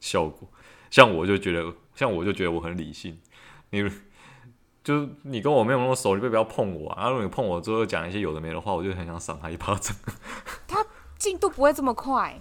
[0.00, 0.48] 效果。
[0.90, 3.20] 像我就觉得，像我就觉得我很理性，
[3.70, 3.90] 你。
[4.82, 7.10] 就是你跟我没有那么熟，你不要碰我啊！
[7.10, 9.94] 如果你碰我之后讲一些有的没的话，我就很想赏他一巴掌。
[10.66, 10.84] 他
[11.18, 12.40] 进度不会这么快，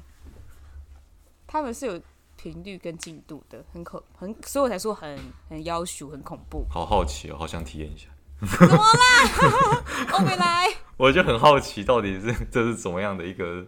[1.45, 2.01] 他们是有
[2.41, 6.65] 频率跟进度的，很可很，所以我才说很很要求，很恐怖。
[6.69, 8.07] 好好奇哦，好想体验一下。
[8.39, 10.13] 怎么啦？
[10.13, 10.67] 我 没来。
[10.95, 13.65] 我就很好奇，到底是 这是怎么样的一个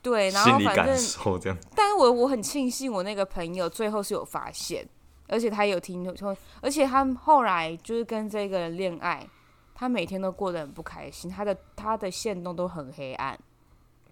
[0.00, 1.58] 对，然后心理感受这样。
[1.74, 4.88] 但是我我很庆幸，我那个朋友最后是有发现。
[5.30, 9.28] 而且他有听说，而且他后来就是跟这个人恋爱，
[9.74, 13.38] 他每天都过得很不开心，他的他的线动都很黑暗。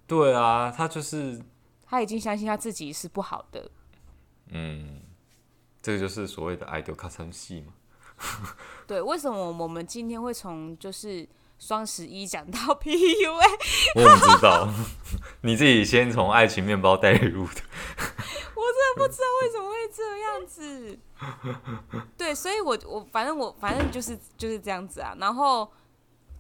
[0.07, 1.41] 对啊，他就是
[1.89, 3.71] 他已经相信他自己是不好的。
[4.49, 5.01] 嗯，
[5.81, 7.73] 这个就是所谓的爱丢卡惨死嘛。
[8.87, 13.41] 对，为什么我们今天会从就是双十一讲到 PUA？
[13.95, 14.69] 我不知道？
[15.43, 17.61] 你自己先从爱情面包带入的。
[18.55, 20.99] 我真的不知道为什么会这样子，
[22.17, 25.71] 对，所以我我反正我反正就是就是这样子啊，然后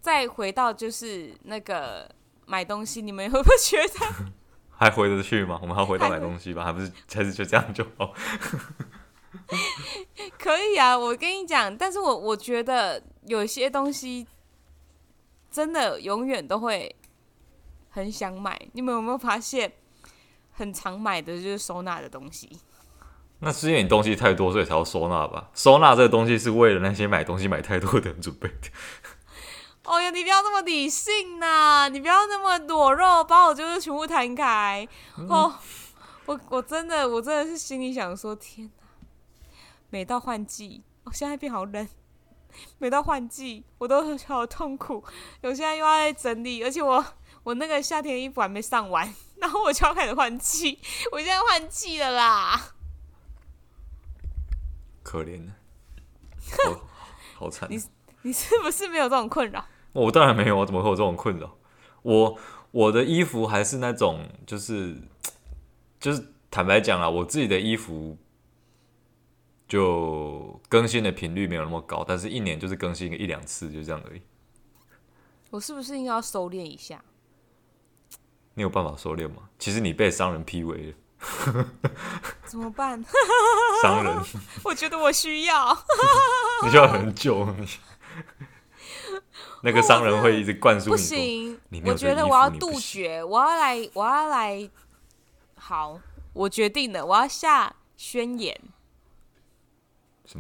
[0.00, 2.10] 再回到就是那个
[2.46, 4.32] 买东西，你们会不会觉得
[4.76, 5.58] 还回得去吗？
[5.60, 8.12] 我们还回到买东西吧，还不是还是就这样就好？
[10.38, 14.26] 可以啊，我跟你讲，但是我我觉得有些东西
[15.50, 16.94] 真的永远都会
[17.90, 19.72] 很想买，你们有没有发现？
[20.58, 22.48] 很常买的就是收纳的东西，
[23.40, 25.50] 那是因为你东西太多，所以才要收纳吧？
[25.52, 28.70] 收纳这个东西是为了那些买东西买太多的人准备的。
[29.86, 31.88] 哦呀，你不要那么理性呐！
[31.88, 34.86] 你不要那么裸露，把我就是全部摊开。
[35.16, 35.54] 嗯、哦，
[36.26, 38.84] 我我真的我真的是心里想说，天哪！
[39.90, 41.88] 每到换季，我、哦、现在变好冷。
[42.78, 45.04] 每到换季，我都好痛苦。
[45.42, 47.04] 我现在又要在整理，而且我。
[47.46, 50.80] 我那个夏天衣服还没上完， 然后我就要开始换季。
[51.12, 52.72] 我现在换季了啦，
[55.04, 55.48] 可怜，
[56.64, 56.80] 好
[57.36, 57.68] 好惨。
[57.70, 57.80] 你
[58.22, 59.64] 你是不是没有这种困扰？
[59.96, 61.56] 我当然没有，我怎么会有这种困扰？
[62.02, 62.38] 我
[62.70, 64.96] 我的衣服还是那种，就是
[65.98, 68.16] 就是坦白讲啊，我自己的衣服
[69.66, 74.20] 就更新的频率没有那么高，但是一年就是更新个一两次，就这样而已。
[75.50, 77.02] 我是不是应该要收敛一下？
[78.54, 79.48] 你有办法收敛吗？
[79.58, 81.66] 其实你被商人 PUA 了，
[82.44, 83.02] 怎么办？
[83.82, 84.16] 商人，
[84.64, 85.76] 我觉得我需要，
[86.64, 87.46] 你需要很久。
[89.66, 90.92] 那个商人会一直灌输你。
[90.92, 94.70] 不行，我觉得我要杜绝，我要来，我要来。
[95.56, 95.98] 好，
[96.32, 98.56] 我决定了，我要下宣言。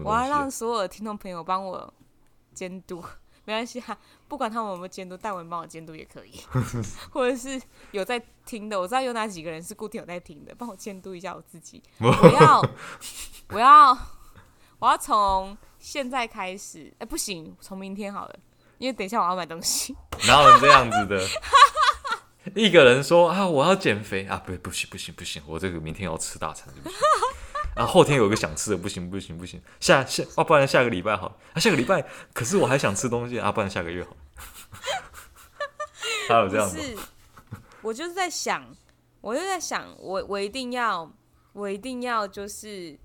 [0.04, 1.92] 我要让所有的听众朋友帮我
[2.54, 3.02] 监督，
[3.46, 6.40] 没关系啊，不管他们有没有监督，戴文帮我监督也可以，
[7.10, 7.60] 或者是
[7.90, 11.82] 有在听的，我知道有哪几个人是固定有在听的，帮我监督一下我自己。
[11.98, 12.62] 我要，
[13.48, 13.98] 我要，
[14.78, 18.38] 我要从现在开始，哎、欸，不行，从明天好了，
[18.78, 19.96] 因为等一下我要买东西。
[20.26, 21.26] 哪有人这样子的？
[22.54, 26.72] 一个人说啊，我要减肥啊，不，不行，不行，不行，我这个明天要吃大餐？
[27.74, 34.16] 啊，后天有个想吃的，不行，不行，不行，下下，啊，不然下个礼拜好，啊，下个礼拜，可是我还想吃东西啊，不然下个月好。
[36.28, 36.96] 还有这样子？
[37.82, 38.64] 我就是在想，
[39.20, 41.12] 我就在想，我我一定要，
[41.52, 42.96] 我一定要，就是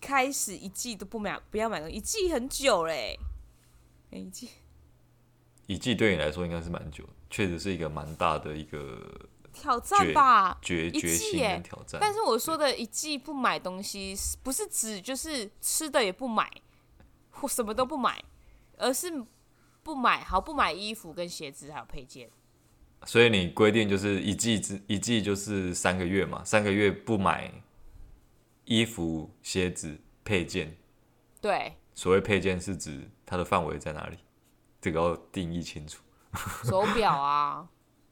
[0.00, 3.18] 开始一季都不买，不要买东西，一季很久嘞，
[4.10, 4.48] 一季。
[5.66, 12.00] 一季对你来说应该是蛮久，确实是一个蛮大的一个挑战吧，决决心跟挑战。
[12.00, 16.50] 但是我说的一季不买东西，不是指就是吃的也不买，
[17.30, 18.24] 或什么都不买，
[18.78, 19.12] 而是
[19.82, 22.30] 不买，好不买衣服跟鞋子还有配件。
[23.04, 27.62] 所以你规定就是一季之一季就是三个月嘛，三个月不买
[28.64, 30.76] 衣服、鞋子、配件。
[31.40, 34.18] 对，所谓配件是指它的范围在哪里？
[34.80, 36.00] 这个要定义清楚。
[36.62, 37.68] 手表啊，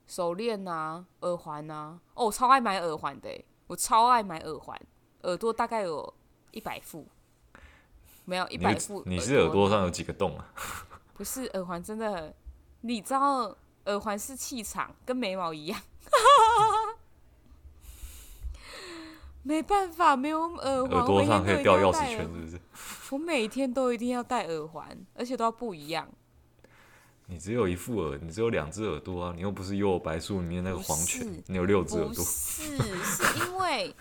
[0.09, 2.01] 手链啊，耳环啊。
[2.14, 4.77] 哦，我超爱买耳环的，我超爱买耳环，
[5.22, 6.12] 耳朵大概有
[6.51, 7.07] 一百副，
[8.25, 9.05] 没有一百副。
[9.07, 10.53] 你是耳朵上有几个洞啊？
[11.14, 12.35] 不是耳环，真的，
[12.81, 15.81] 你知道耳环是气场，跟眉毛一样。
[19.44, 22.61] 没办法，没有耳环，耳朵上可以掉钥匙圈，是不是？
[23.11, 26.09] 我每天都一定要戴耳环，而且都要不一样。
[27.29, 29.33] 你只有一副耳，你只有两只耳朵啊！
[29.35, 32.25] 你又不是幽游白书里面那个黄犬，你有六只耳朵。
[32.25, 33.92] 是，是因为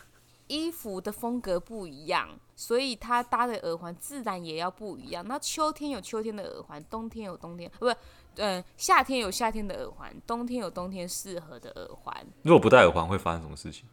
[0.48, 5.26] 衣服的风格不一样，所以它搭的耳环自然也要不一样。
[5.28, 7.96] 那秋天有秋天的耳环，冬天有冬天，不是，
[8.36, 12.28] 嗯，夏天有夏天的耳环，冬天有冬天适合的耳环。
[12.44, 13.88] 如果不戴耳环会发生什么事情？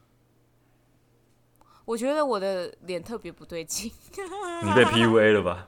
[1.85, 3.91] 我觉得我的脸特别不对劲。
[4.63, 5.67] 你被 PUA 了吧？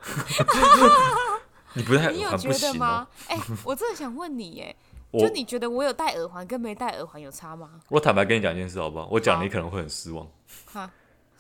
[1.74, 3.08] 你不戴耳环不行，哦，你有觉得吗？
[3.28, 4.76] 哎、欸，我真的想问你，哎，
[5.18, 7.68] 就你觉得我有戴耳环跟没戴耳环有差吗？
[7.88, 9.08] 我坦白跟你讲一件事，好不好？
[9.10, 10.24] 我讲你可能会很失望。
[10.72, 10.88] 哈，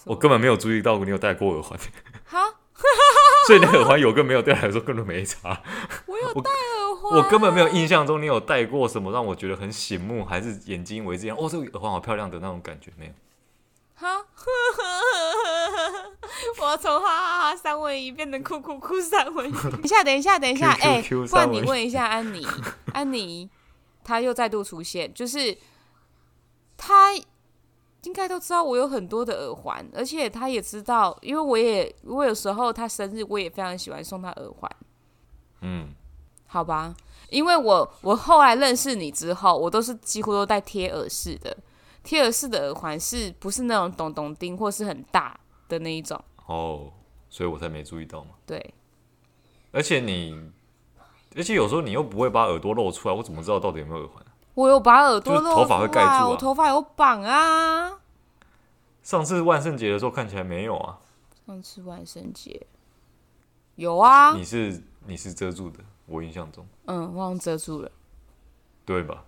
[0.04, 1.78] 我根本没有注意到你有戴过耳环。
[2.24, 2.40] 哈，
[3.46, 5.62] 所以你耳环有跟没有对来说根本没差。
[6.06, 11.38] 我有戴耳环，我根本没有印象中你有戴过什么让我觉得很醒目，还是眼睛为之一亮。
[11.38, 13.12] 哦，这个耳环好漂亮的那种感觉没有。
[13.96, 14.26] 哈，
[16.60, 19.52] 我从哈哈哈三文鱼变成哭哭哭三文鱼。
[19.52, 22.44] 等一下，等一下，等一下，哎、不然你问一下安妮，
[22.92, 23.48] 安妮，
[24.02, 25.56] 她又再度出现，就是
[26.76, 34.70] 她应该都知道我有很多的耳环，而且她也知道，因为我也我有时候她生日，我也非常喜欢送她耳环。
[35.60, 35.88] 嗯，
[36.48, 36.92] 好吧，
[37.30, 41.56] 因为我我后来认识你之后，我都是几乎都戴贴耳饰的。
[42.04, 46.22] 贴耳式的耳环是不是那种咚咚钉或是很大的那一种？
[46.46, 46.92] 哦，
[47.30, 48.32] 所以我才没注意到嘛。
[48.46, 48.74] 对，
[49.72, 50.52] 而且你，
[51.34, 54.24] 而且有时候你又不会把耳朵露出来，我怎么知道到底有没有耳环？
[54.52, 57.98] 我有把耳朵露出来，头发会盖住啊，我头发有绑啊。
[59.02, 60.98] 上次万圣节的时候看起来没有啊。
[61.46, 62.66] 上次万圣节
[63.76, 64.34] 有啊。
[64.34, 66.66] 你是你是遮住的，我印象中。
[66.84, 67.90] 嗯，忘遮住了，
[68.84, 69.24] 对吧？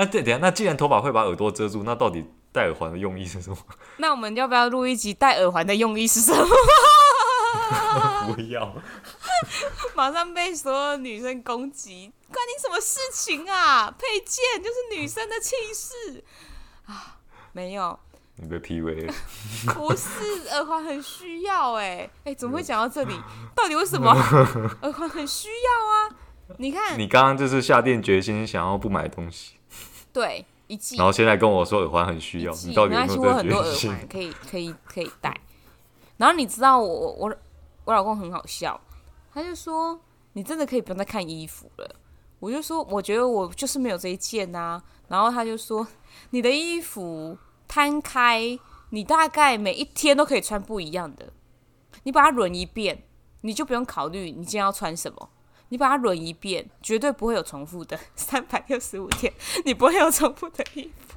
[0.00, 3.56] 那对，等下，那既然头发会把耳朵遮住，那到底戴耳环的用意是什么？
[3.98, 6.46] 那我们要不要录一集戴耳环的用意是什么？
[8.32, 8.74] 不要，
[9.94, 13.90] 马上被所有女生攻击，关你什么事情啊？
[13.90, 16.24] 配件就是女生的气势
[16.86, 17.18] 啊，
[17.52, 17.98] 没有，
[18.36, 19.14] 你被 PUA 了。
[19.74, 23.14] 不是，耳环很需要哎、欸，哎、欸，怎么会讲到这里？
[23.54, 24.10] 到底为什么
[24.80, 26.16] 耳环很需要啊？
[26.56, 29.59] 你看，你刚刚就是下定决心想要不买东西。
[30.12, 30.96] 对，一季。
[30.96, 35.34] 然后现在跟我说耳环很需要，你到底有没有在很多耳环可以可以可以戴。
[36.16, 37.34] 然后你知道我我
[37.84, 38.80] 我老公很好笑，
[39.32, 40.00] 他就说
[40.34, 41.96] 你真的可以不用再看衣服了。
[42.38, 44.82] 我就说我觉得我就是没有这一件啊。
[45.08, 45.86] 然后他就说
[46.30, 47.36] 你的衣服
[47.66, 48.58] 摊开，
[48.90, 51.32] 你大概每一天都可以穿不一样的。
[52.04, 53.02] 你把它轮一遍，
[53.42, 55.30] 你就不用考虑你今天要穿什么。
[55.70, 57.98] 你把它轮一遍，绝对不会有重复的。
[58.14, 59.32] 三百六十五天，
[59.64, 61.16] 你不会有重复的衣服。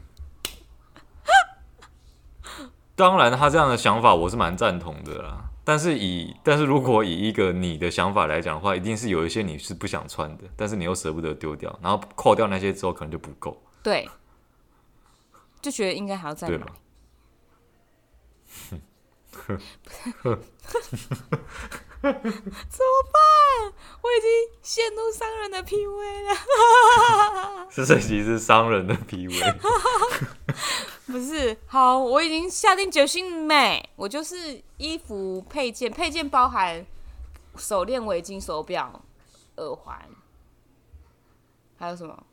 [2.95, 5.49] 当然，他这样的想法我是蛮赞同的啦。
[5.65, 13.59] 但是以但是如果以一个你的想法来讲的话，一定是有一些你是不想穿的，但是你又舍不得丢掉，然后扣掉那些之后，可能就不够。
[13.81, 14.07] 对，
[15.61, 16.65] 就觉得应该还要再买。
[19.43, 19.49] 怎
[22.03, 23.17] 么办？
[23.65, 27.67] 我已经陷入商人的 PUA 了。
[27.71, 29.55] 是这集是商人的 PUA。
[31.05, 36.85] 不是，好，我已经下定决心没，我就是衣服配件，配件包含
[37.57, 39.01] 手链、围巾、手表、
[39.57, 39.99] 耳环，
[41.77, 42.23] 还有什么？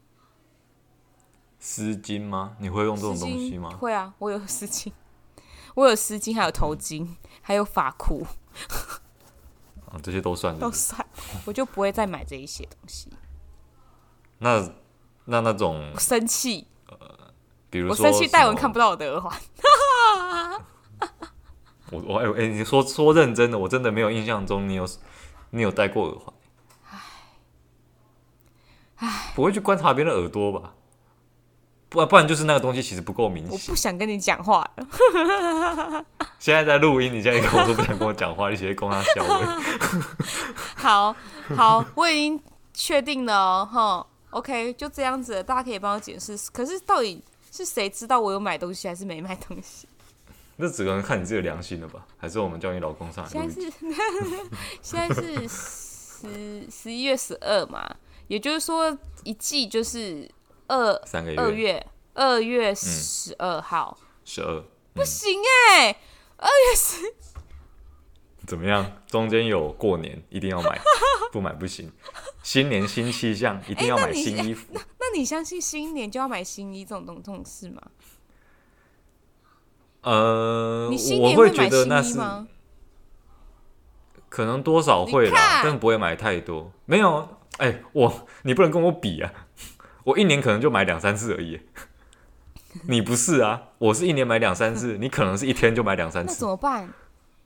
[1.58, 2.56] 丝巾吗？
[2.60, 3.70] 你会用这种东西吗？
[3.76, 4.92] 会啊，我有丝巾，
[5.74, 7.06] 我有丝巾，还有头巾，
[7.42, 8.26] 还有发箍。
[9.90, 10.58] 啊，这些都算？
[10.58, 11.04] 都算，
[11.44, 13.12] 我就不会再买这一些东西。
[14.38, 14.70] 那
[15.24, 16.96] 那那种生气，呃，
[17.68, 19.40] 比如说我生气，戴文看不到我的耳环。
[21.90, 24.88] 我我哎哎，你说说认真的，我真的没有印象中你有
[25.50, 26.34] 你有戴过耳环。
[26.90, 27.00] 唉
[28.98, 30.74] 唉，不会去观察别人的耳朵吧？
[31.90, 33.52] 不然不然就是那个东西其实不够明显。
[33.52, 34.86] 我不想跟你讲话了。
[36.38, 39.24] 现在在录音，你现在跟我说不想跟我讲话，你直接跟他笑。
[40.76, 41.14] 好
[41.56, 42.40] 好，我已经
[42.72, 44.06] 确定了哈。
[44.30, 46.38] OK，就这样子，大家可以帮我解释。
[46.52, 47.20] 可是到底
[47.50, 49.88] 是谁知道我有买东西还是没买东西？
[50.56, 52.06] 那只能看你自己的良心了吧？
[52.16, 53.30] 还是我们叫你老公上来？
[53.30, 53.72] 现在是
[54.80, 57.96] 现在是十十一月十二嘛，
[58.28, 60.30] 也就是说一季就是。
[60.70, 64.62] 二三个月，二月二月十二号，十二
[64.94, 65.96] 不行哎、欸，
[66.36, 67.12] 二月十
[68.46, 69.02] 怎么样？
[69.08, 70.80] 中间有过年，一定要买，
[71.32, 71.90] 不买不行。
[72.44, 74.72] 新年新气象，一定要买新衣服。
[74.74, 77.82] 欸、那，那你相信新年就要买新衣这种东这种事吗？
[80.02, 81.66] 呃，你新年会买新衣吗？
[81.66, 82.46] 我会觉得那是
[84.28, 86.72] 可能多少会啦，但不会买太多。
[86.86, 89.32] 没有，哎、欸，我你不能跟我比啊。
[90.04, 91.60] 我一年可能就买两三次而已，
[92.88, 93.62] 你不是啊？
[93.78, 96.32] 我是一年买两三次， 你可能是一天就买两三次。
[96.32, 96.92] 那怎么办？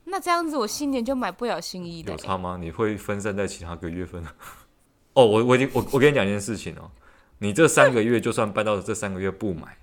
[0.04, 2.12] 那这样子我新年就买不了新衣的。
[2.12, 2.58] 有差吗？
[2.60, 4.22] 你会分散在其他个月份？
[5.14, 6.90] 哦，我我已经我我跟你讲一件事情哦，
[7.38, 9.78] 你这三个月就算办到这三个月不买，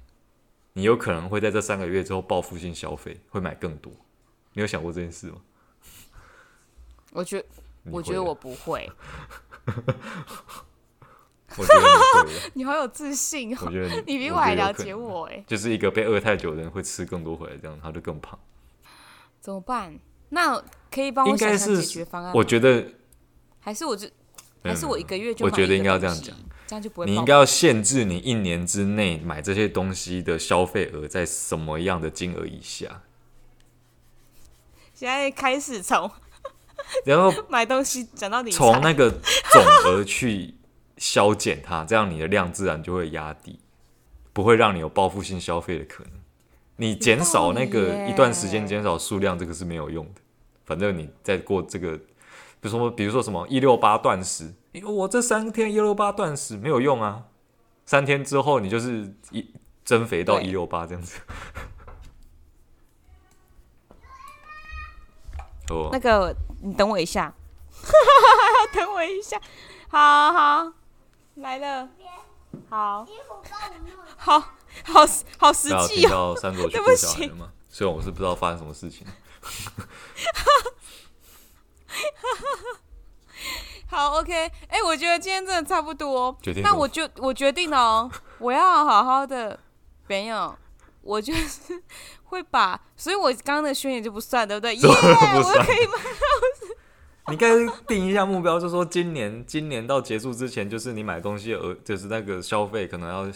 [0.73, 3.91] 你有可能会在这三个月之后报复性消费，会买更多。
[4.53, 5.37] 你有想过这件事吗？
[7.13, 7.43] 我觉
[7.85, 8.89] 我觉得我不会。
[11.57, 13.59] 我觉得你， 你好有自信哦！
[13.65, 15.43] 我觉得你， 比我还了解我哎。
[15.47, 18.39] 就是一个被饿太久的人会吃更多回来，这样他就更胖。
[19.39, 19.99] 怎么办？
[20.29, 22.33] 那可以帮我想想解决方案？
[22.33, 22.85] 我觉得
[23.59, 24.07] 还是我就
[24.63, 26.35] 还是我一个月就我觉得应该要这样讲，
[26.67, 27.05] 这样就不会。
[27.07, 33.01] 你应该要限制你一年之内买这些东西的消费额在什么样的金额以下。
[34.93, 36.09] 现在开始从
[37.03, 39.09] 然后 买东西讲到你从那个
[39.51, 40.55] 总额去。
[41.01, 43.59] 削减它，这样你的量自然就会压低，
[44.33, 46.13] 不会让你有报复性消费的可能。
[46.75, 50.21] 你减少那个一段时间减少数量，这个是没有用的。
[50.63, 57.23] 反正你在过这个，比如说比如说什么一六八断食，我这三天一六八断食没有用啊，
[57.83, 59.51] 三天之后你就是一
[59.83, 61.19] 增肥到一六八这样子。
[65.71, 67.33] 哦，那个你等我一下，
[68.71, 69.41] 等我一下，
[69.89, 70.80] 好好。
[71.35, 71.87] 来了，
[72.69, 73.05] 好，
[74.17, 75.05] 好好
[75.37, 76.35] 好实际哦。
[76.41, 77.31] 对不起，
[77.69, 79.05] 虽然我是不知道发生什么事情。
[83.87, 86.37] 好，OK，哎、欸，我觉得今天真的差不多。
[86.63, 89.59] 那我就我决定了哦，我要好好的。
[90.07, 90.57] 没有，
[91.01, 91.83] 我就是
[92.23, 94.75] 会把，所以我刚刚的宣言就不算，对不对？
[94.75, 95.93] 耶，我可以吗？
[97.31, 97.49] 你该
[97.87, 103.31] 定一下目标，就是说今年 今年到结束之前，就是你买东西额，就是那个消费可能要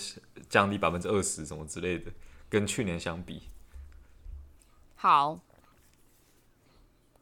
[0.50, 2.12] 降低百分之二十什么之类的，
[2.50, 3.42] 跟去年相比。
[4.96, 5.40] 好，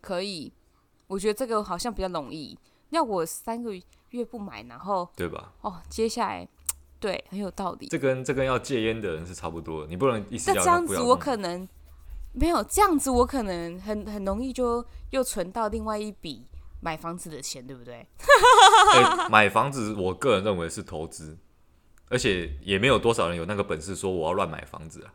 [0.01, 0.51] 可以，
[1.07, 2.57] 我觉得这个好像比较容易。
[2.89, 3.71] 要我三个
[4.11, 5.51] 月不买，然后对吧？
[5.61, 6.47] 哦，接下来
[6.99, 7.87] 对，很有道理。
[7.87, 10.63] 这跟这跟要戒烟的人是差不多的，你不能一直要。
[10.63, 11.67] 这样子我可能
[12.33, 16.45] 没有这样子，我可能很很容易就又存到另外一笔。
[16.83, 18.05] 买房子的钱对不对？
[18.93, 21.37] 欸， 买房子，我个人认为是投资，
[22.09, 25.13] 而且也没有多少人有那个本事说我要乱买房子啊。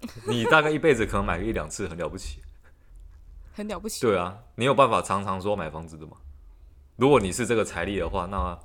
[0.26, 2.40] 你大概一辈子可能买个一两次，很了不起，
[3.52, 4.00] 很了不起。
[4.00, 6.16] 对啊，你有办法常常说买房子的吗？
[6.96, 8.58] 如果你是这个财力的话，那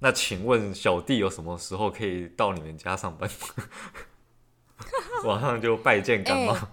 [0.00, 3.28] 那请问小弟有什么时候可以到你们家上班？
[5.24, 6.68] 马上就拜见干妈。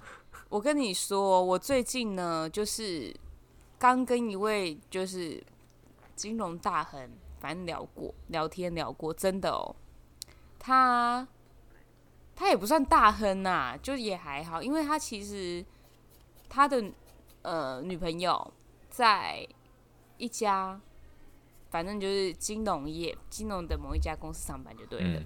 [0.50, 3.16] 我跟你说，我最近呢，就是
[3.84, 5.44] 刚跟一位就是
[6.16, 7.10] 金融大亨，
[7.42, 9.76] 反正聊过聊天聊过，真的哦，
[10.58, 11.28] 他
[12.34, 15.66] 他也不算大亨呐、啊，就也还好，因为他其实
[16.48, 16.82] 他的
[17.42, 18.54] 呃女朋友
[18.90, 19.46] 在
[20.16, 20.80] 一家
[21.70, 25.20] 反正就是金融业金融的某一家公司上班就对了。
[25.20, 25.26] 嗯、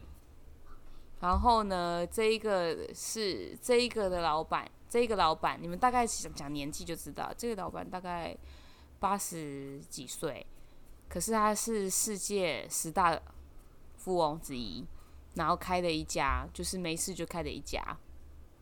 [1.20, 4.68] 然后呢，这一个是这一个的老板。
[4.90, 8.36] 这个老板，你们大概讲讲年纪就知道，这个老板大概
[9.00, 10.46] 八十几岁，
[11.10, 13.20] 可是他是世界十大
[13.98, 14.86] 富翁之一，
[15.36, 17.98] 然后开了一家，就是没事就开了一家，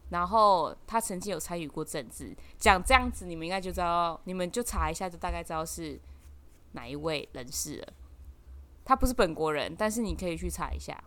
[0.09, 5.99] 然后他曾经有参与过政治，讲这样子，你们应该就知道，你们就查一下，就大概知道是
[6.71, 7.93] 哪一位人士了。
[8.83, 11.03] 他不是本国人，但是你可以去查一下。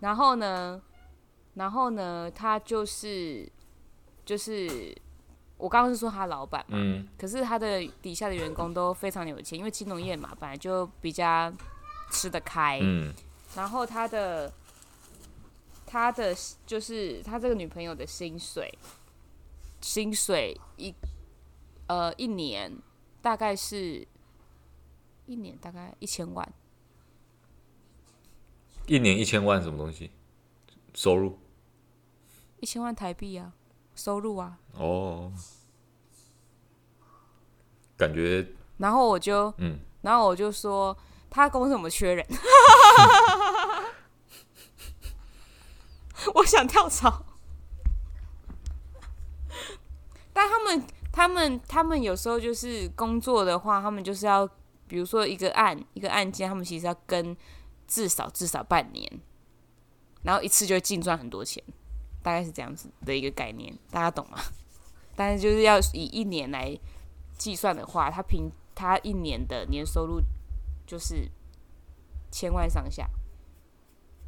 [0.00, 0.80] 然后呢，
[1.54, 3.52] 然后呢，他就是。
[4.26, 4.94] 就是
[5.56, 11.50] 我刚刚是说他老板嘛，嗯，可是他的底下的员工都非常有钱，因为金融业嘛，本来就比较
[12.10, 13.14] 吃得开，嗯，
[13.54, 14.52] 然后他的
[15.86, 18.76] 他的就是他这个女朋友的薪水，
[19.80, 20.92] 薪水一
[21.86, 22.76] 呃一年
[23.22, 24.06] 大概是
[25.26, 26.52] 一年大概一千万，
[28.86, 30.10] 一年一千万什么东西？
[30.94, 31.38] 收入？
[32.58, 33.54] 一千万台币啊。
[33.96, 34.56] 收入啊！
[34.74, 35.32] 哦，
[37.96, 38.46] 感觉。
[38.76, 40.96] 然后我就，嗯，然后我就说，
[41.28, 42.24] 他公司怎么缺人？
[46.34, 47.24] 我想跳槽。
[50.32, 54.46] 但他们，他们，他们有时候就是工作的话，他们就是要，
[54.86, 57.34] 比如说一个案，一个案件，他们其实要跟
[57.88, 59.10] 至少至少半年，
[60.22, 61.64] 然后一次就会净赚很多钱。
[62.26, 64.36] 大概是这样子的一个概念，大家懂吗？
[65.14, 66.76] 但是就是要以一年来
[67.38, 70.20] 计算的话，他平他一年的年收入
[70.84, 71.30] 就是
[72.32, 73.08] 千万上下，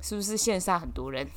[0.01, 1.29] 是不是线上很多人？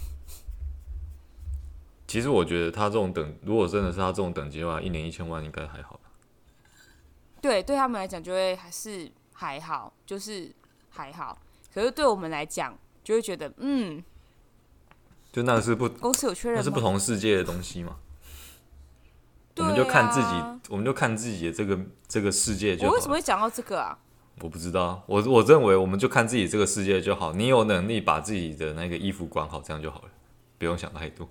[2.06, 6.12] 其实我觉得他这种等，如果真的是他这种等级的话，一年一千万应该还好吧。
[7.42, 10.54] 对，对他们来讲就会还是还好，就是
[10.92, 11.42] 还好。
[11.74, 14.04] 可是对我们来讲，就会觉得嗯。
[15.32, 17.96] 就那个是不公司有确认，那是不同世界的东西嘛？
[19.58, 20.28] 我们就看自己，
[20.70, 22.90] 我们就看自己的这个这个世界就好。
[22.90, 23.98] 我为什么会讲到这个啊？
[24.40, 27.34] 我不知道，我我认为我们就看自己这个世界就好。
[27.34, 30.10] 你有能力把自己的那个衣服管好，这样就好了，
[30.58, 31.28] 不用想太多。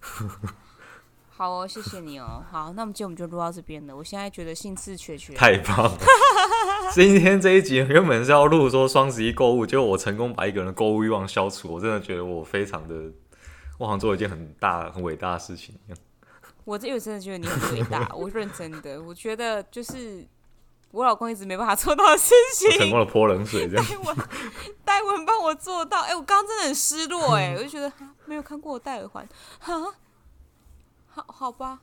[1.36, 2.44] 好哦，谢谢你哦。
[2.50, 3.94] 好，那么今天我们就录到这边了。
[3.94, 5.34] 我现在觉得兴致缺缺。
[5.34, 5.98] 太棒了！
[6.94, 11.74] 今天这一集原本是要录说双十一购物，结果我成功把一个人的购物欲望消除。
[11.74, 12.94] 我真的觉得我非常的。
[13.78, 15.98] 我好像做了一件很大、很伟大的事情一样。
[16.64, 19.02] 我这又真的觉得你很伟大，我认真的。
[19.02, 20.26] 我觉得就是
[20.92, 23.84] 我老公一直没办法做到的事 情，成功的泼冷水这样。
[23.84, 24.16] 戴文，
[24.84, 26.02] 戴文帮我做到。
[26.02, 27.92] 哎、欸，我刚刚真的很失落哎、欸，我就觉得
[28.24, 29.94] 没有看过我戴耳环，哈，
[31.08, 31.80] 好好吧。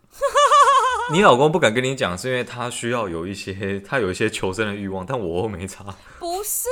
[1.12, 5.84] 你老公不敢跟你讲，是因为他需要有一些，他有一些求生的欲望，但我又没差。
[6.18, 6.68] 不是，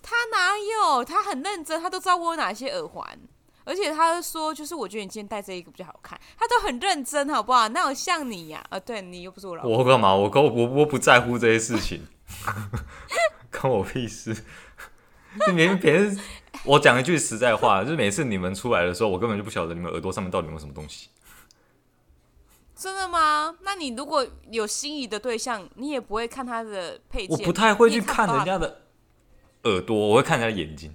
[0.00, 1.04] 他哪有？
[1.04, 3.18] 他很认真，他都知道我有哪些耳环。
[3.64, 7.68] 而且他说，就是我觉得你今天戴这一个比较好看，他都很认真，好不好？
[7.68, 8.76] 那我像你呀、啊？
[8.76, 9.72] 啊，对你又不是我老公。
[9.72, 10.14] 我干嘛？
[10.14, 12.06] 我我我我不在乎这些事情，
[13.50, 14.44] 关我屁事。
[15.48, 16.14] 你别别，
[16.64, 21.08] 我讲一句实在话，就是每次你们出来的时候，我根本就不晓得你们耳朵上面到底有什么东西。
[22.74, 23.56] 真的吗？
[23.62, 27.38] 那你如果有心仪的对象，你也不会看他的配件？
[27.38, 28.82] 我不太会去看人家的
[29.62, 30.92] 耳朵，我会看人家的眼睛。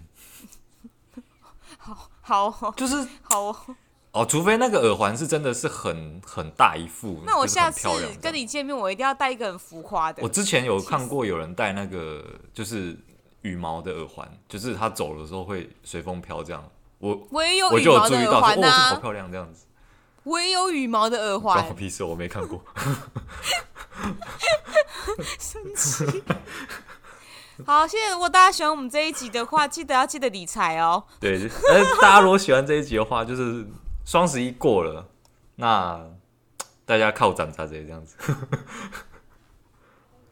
[2.28, 3.56] 好，就是好
[4.12, 7.88] 哦，除非那个耳环是真的是很很大一副，那我下次
[8.22, 10.22] 跟你见面，我一定要戴一个很浮夸的。
[10.22, 12.24] 我之前有看过有人戴那个
[12.54, 12.98] 就是
[13.44, 16.64] 羽毛的耳环，就是他走的时候会随风飘这样。
[16.98, 19.66] 我我也有羽毛的耳环哦，这好漂亮这样子。
[20.24, 22.62] 我也有羽毛的耳环，关我屁事，我没看过。
[25.40, 26.24] 生气。
[27.66, 28.12] 好，谢谢。
[28.12, 31.04] 如果大家喜欢我们这一集的话，记得要记得理财哦。
[31.20, 33.66] 对，呃，大家如果喜欢这一集的话，就是
[34.06, 35.06] 双十一过了，
[35.56, 36.00] 那
[36.86, 38.16] 大家靠涨差这这样子。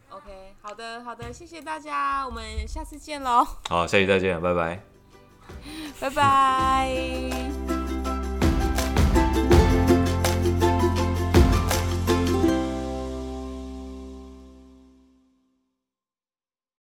[0.09, 3.45] OK，好的，好的，谢谢大家，我们下次见喽。
[3.67, 4.81] 好，下期再见，拜拜，
[5.99, 7.94] 拜拜。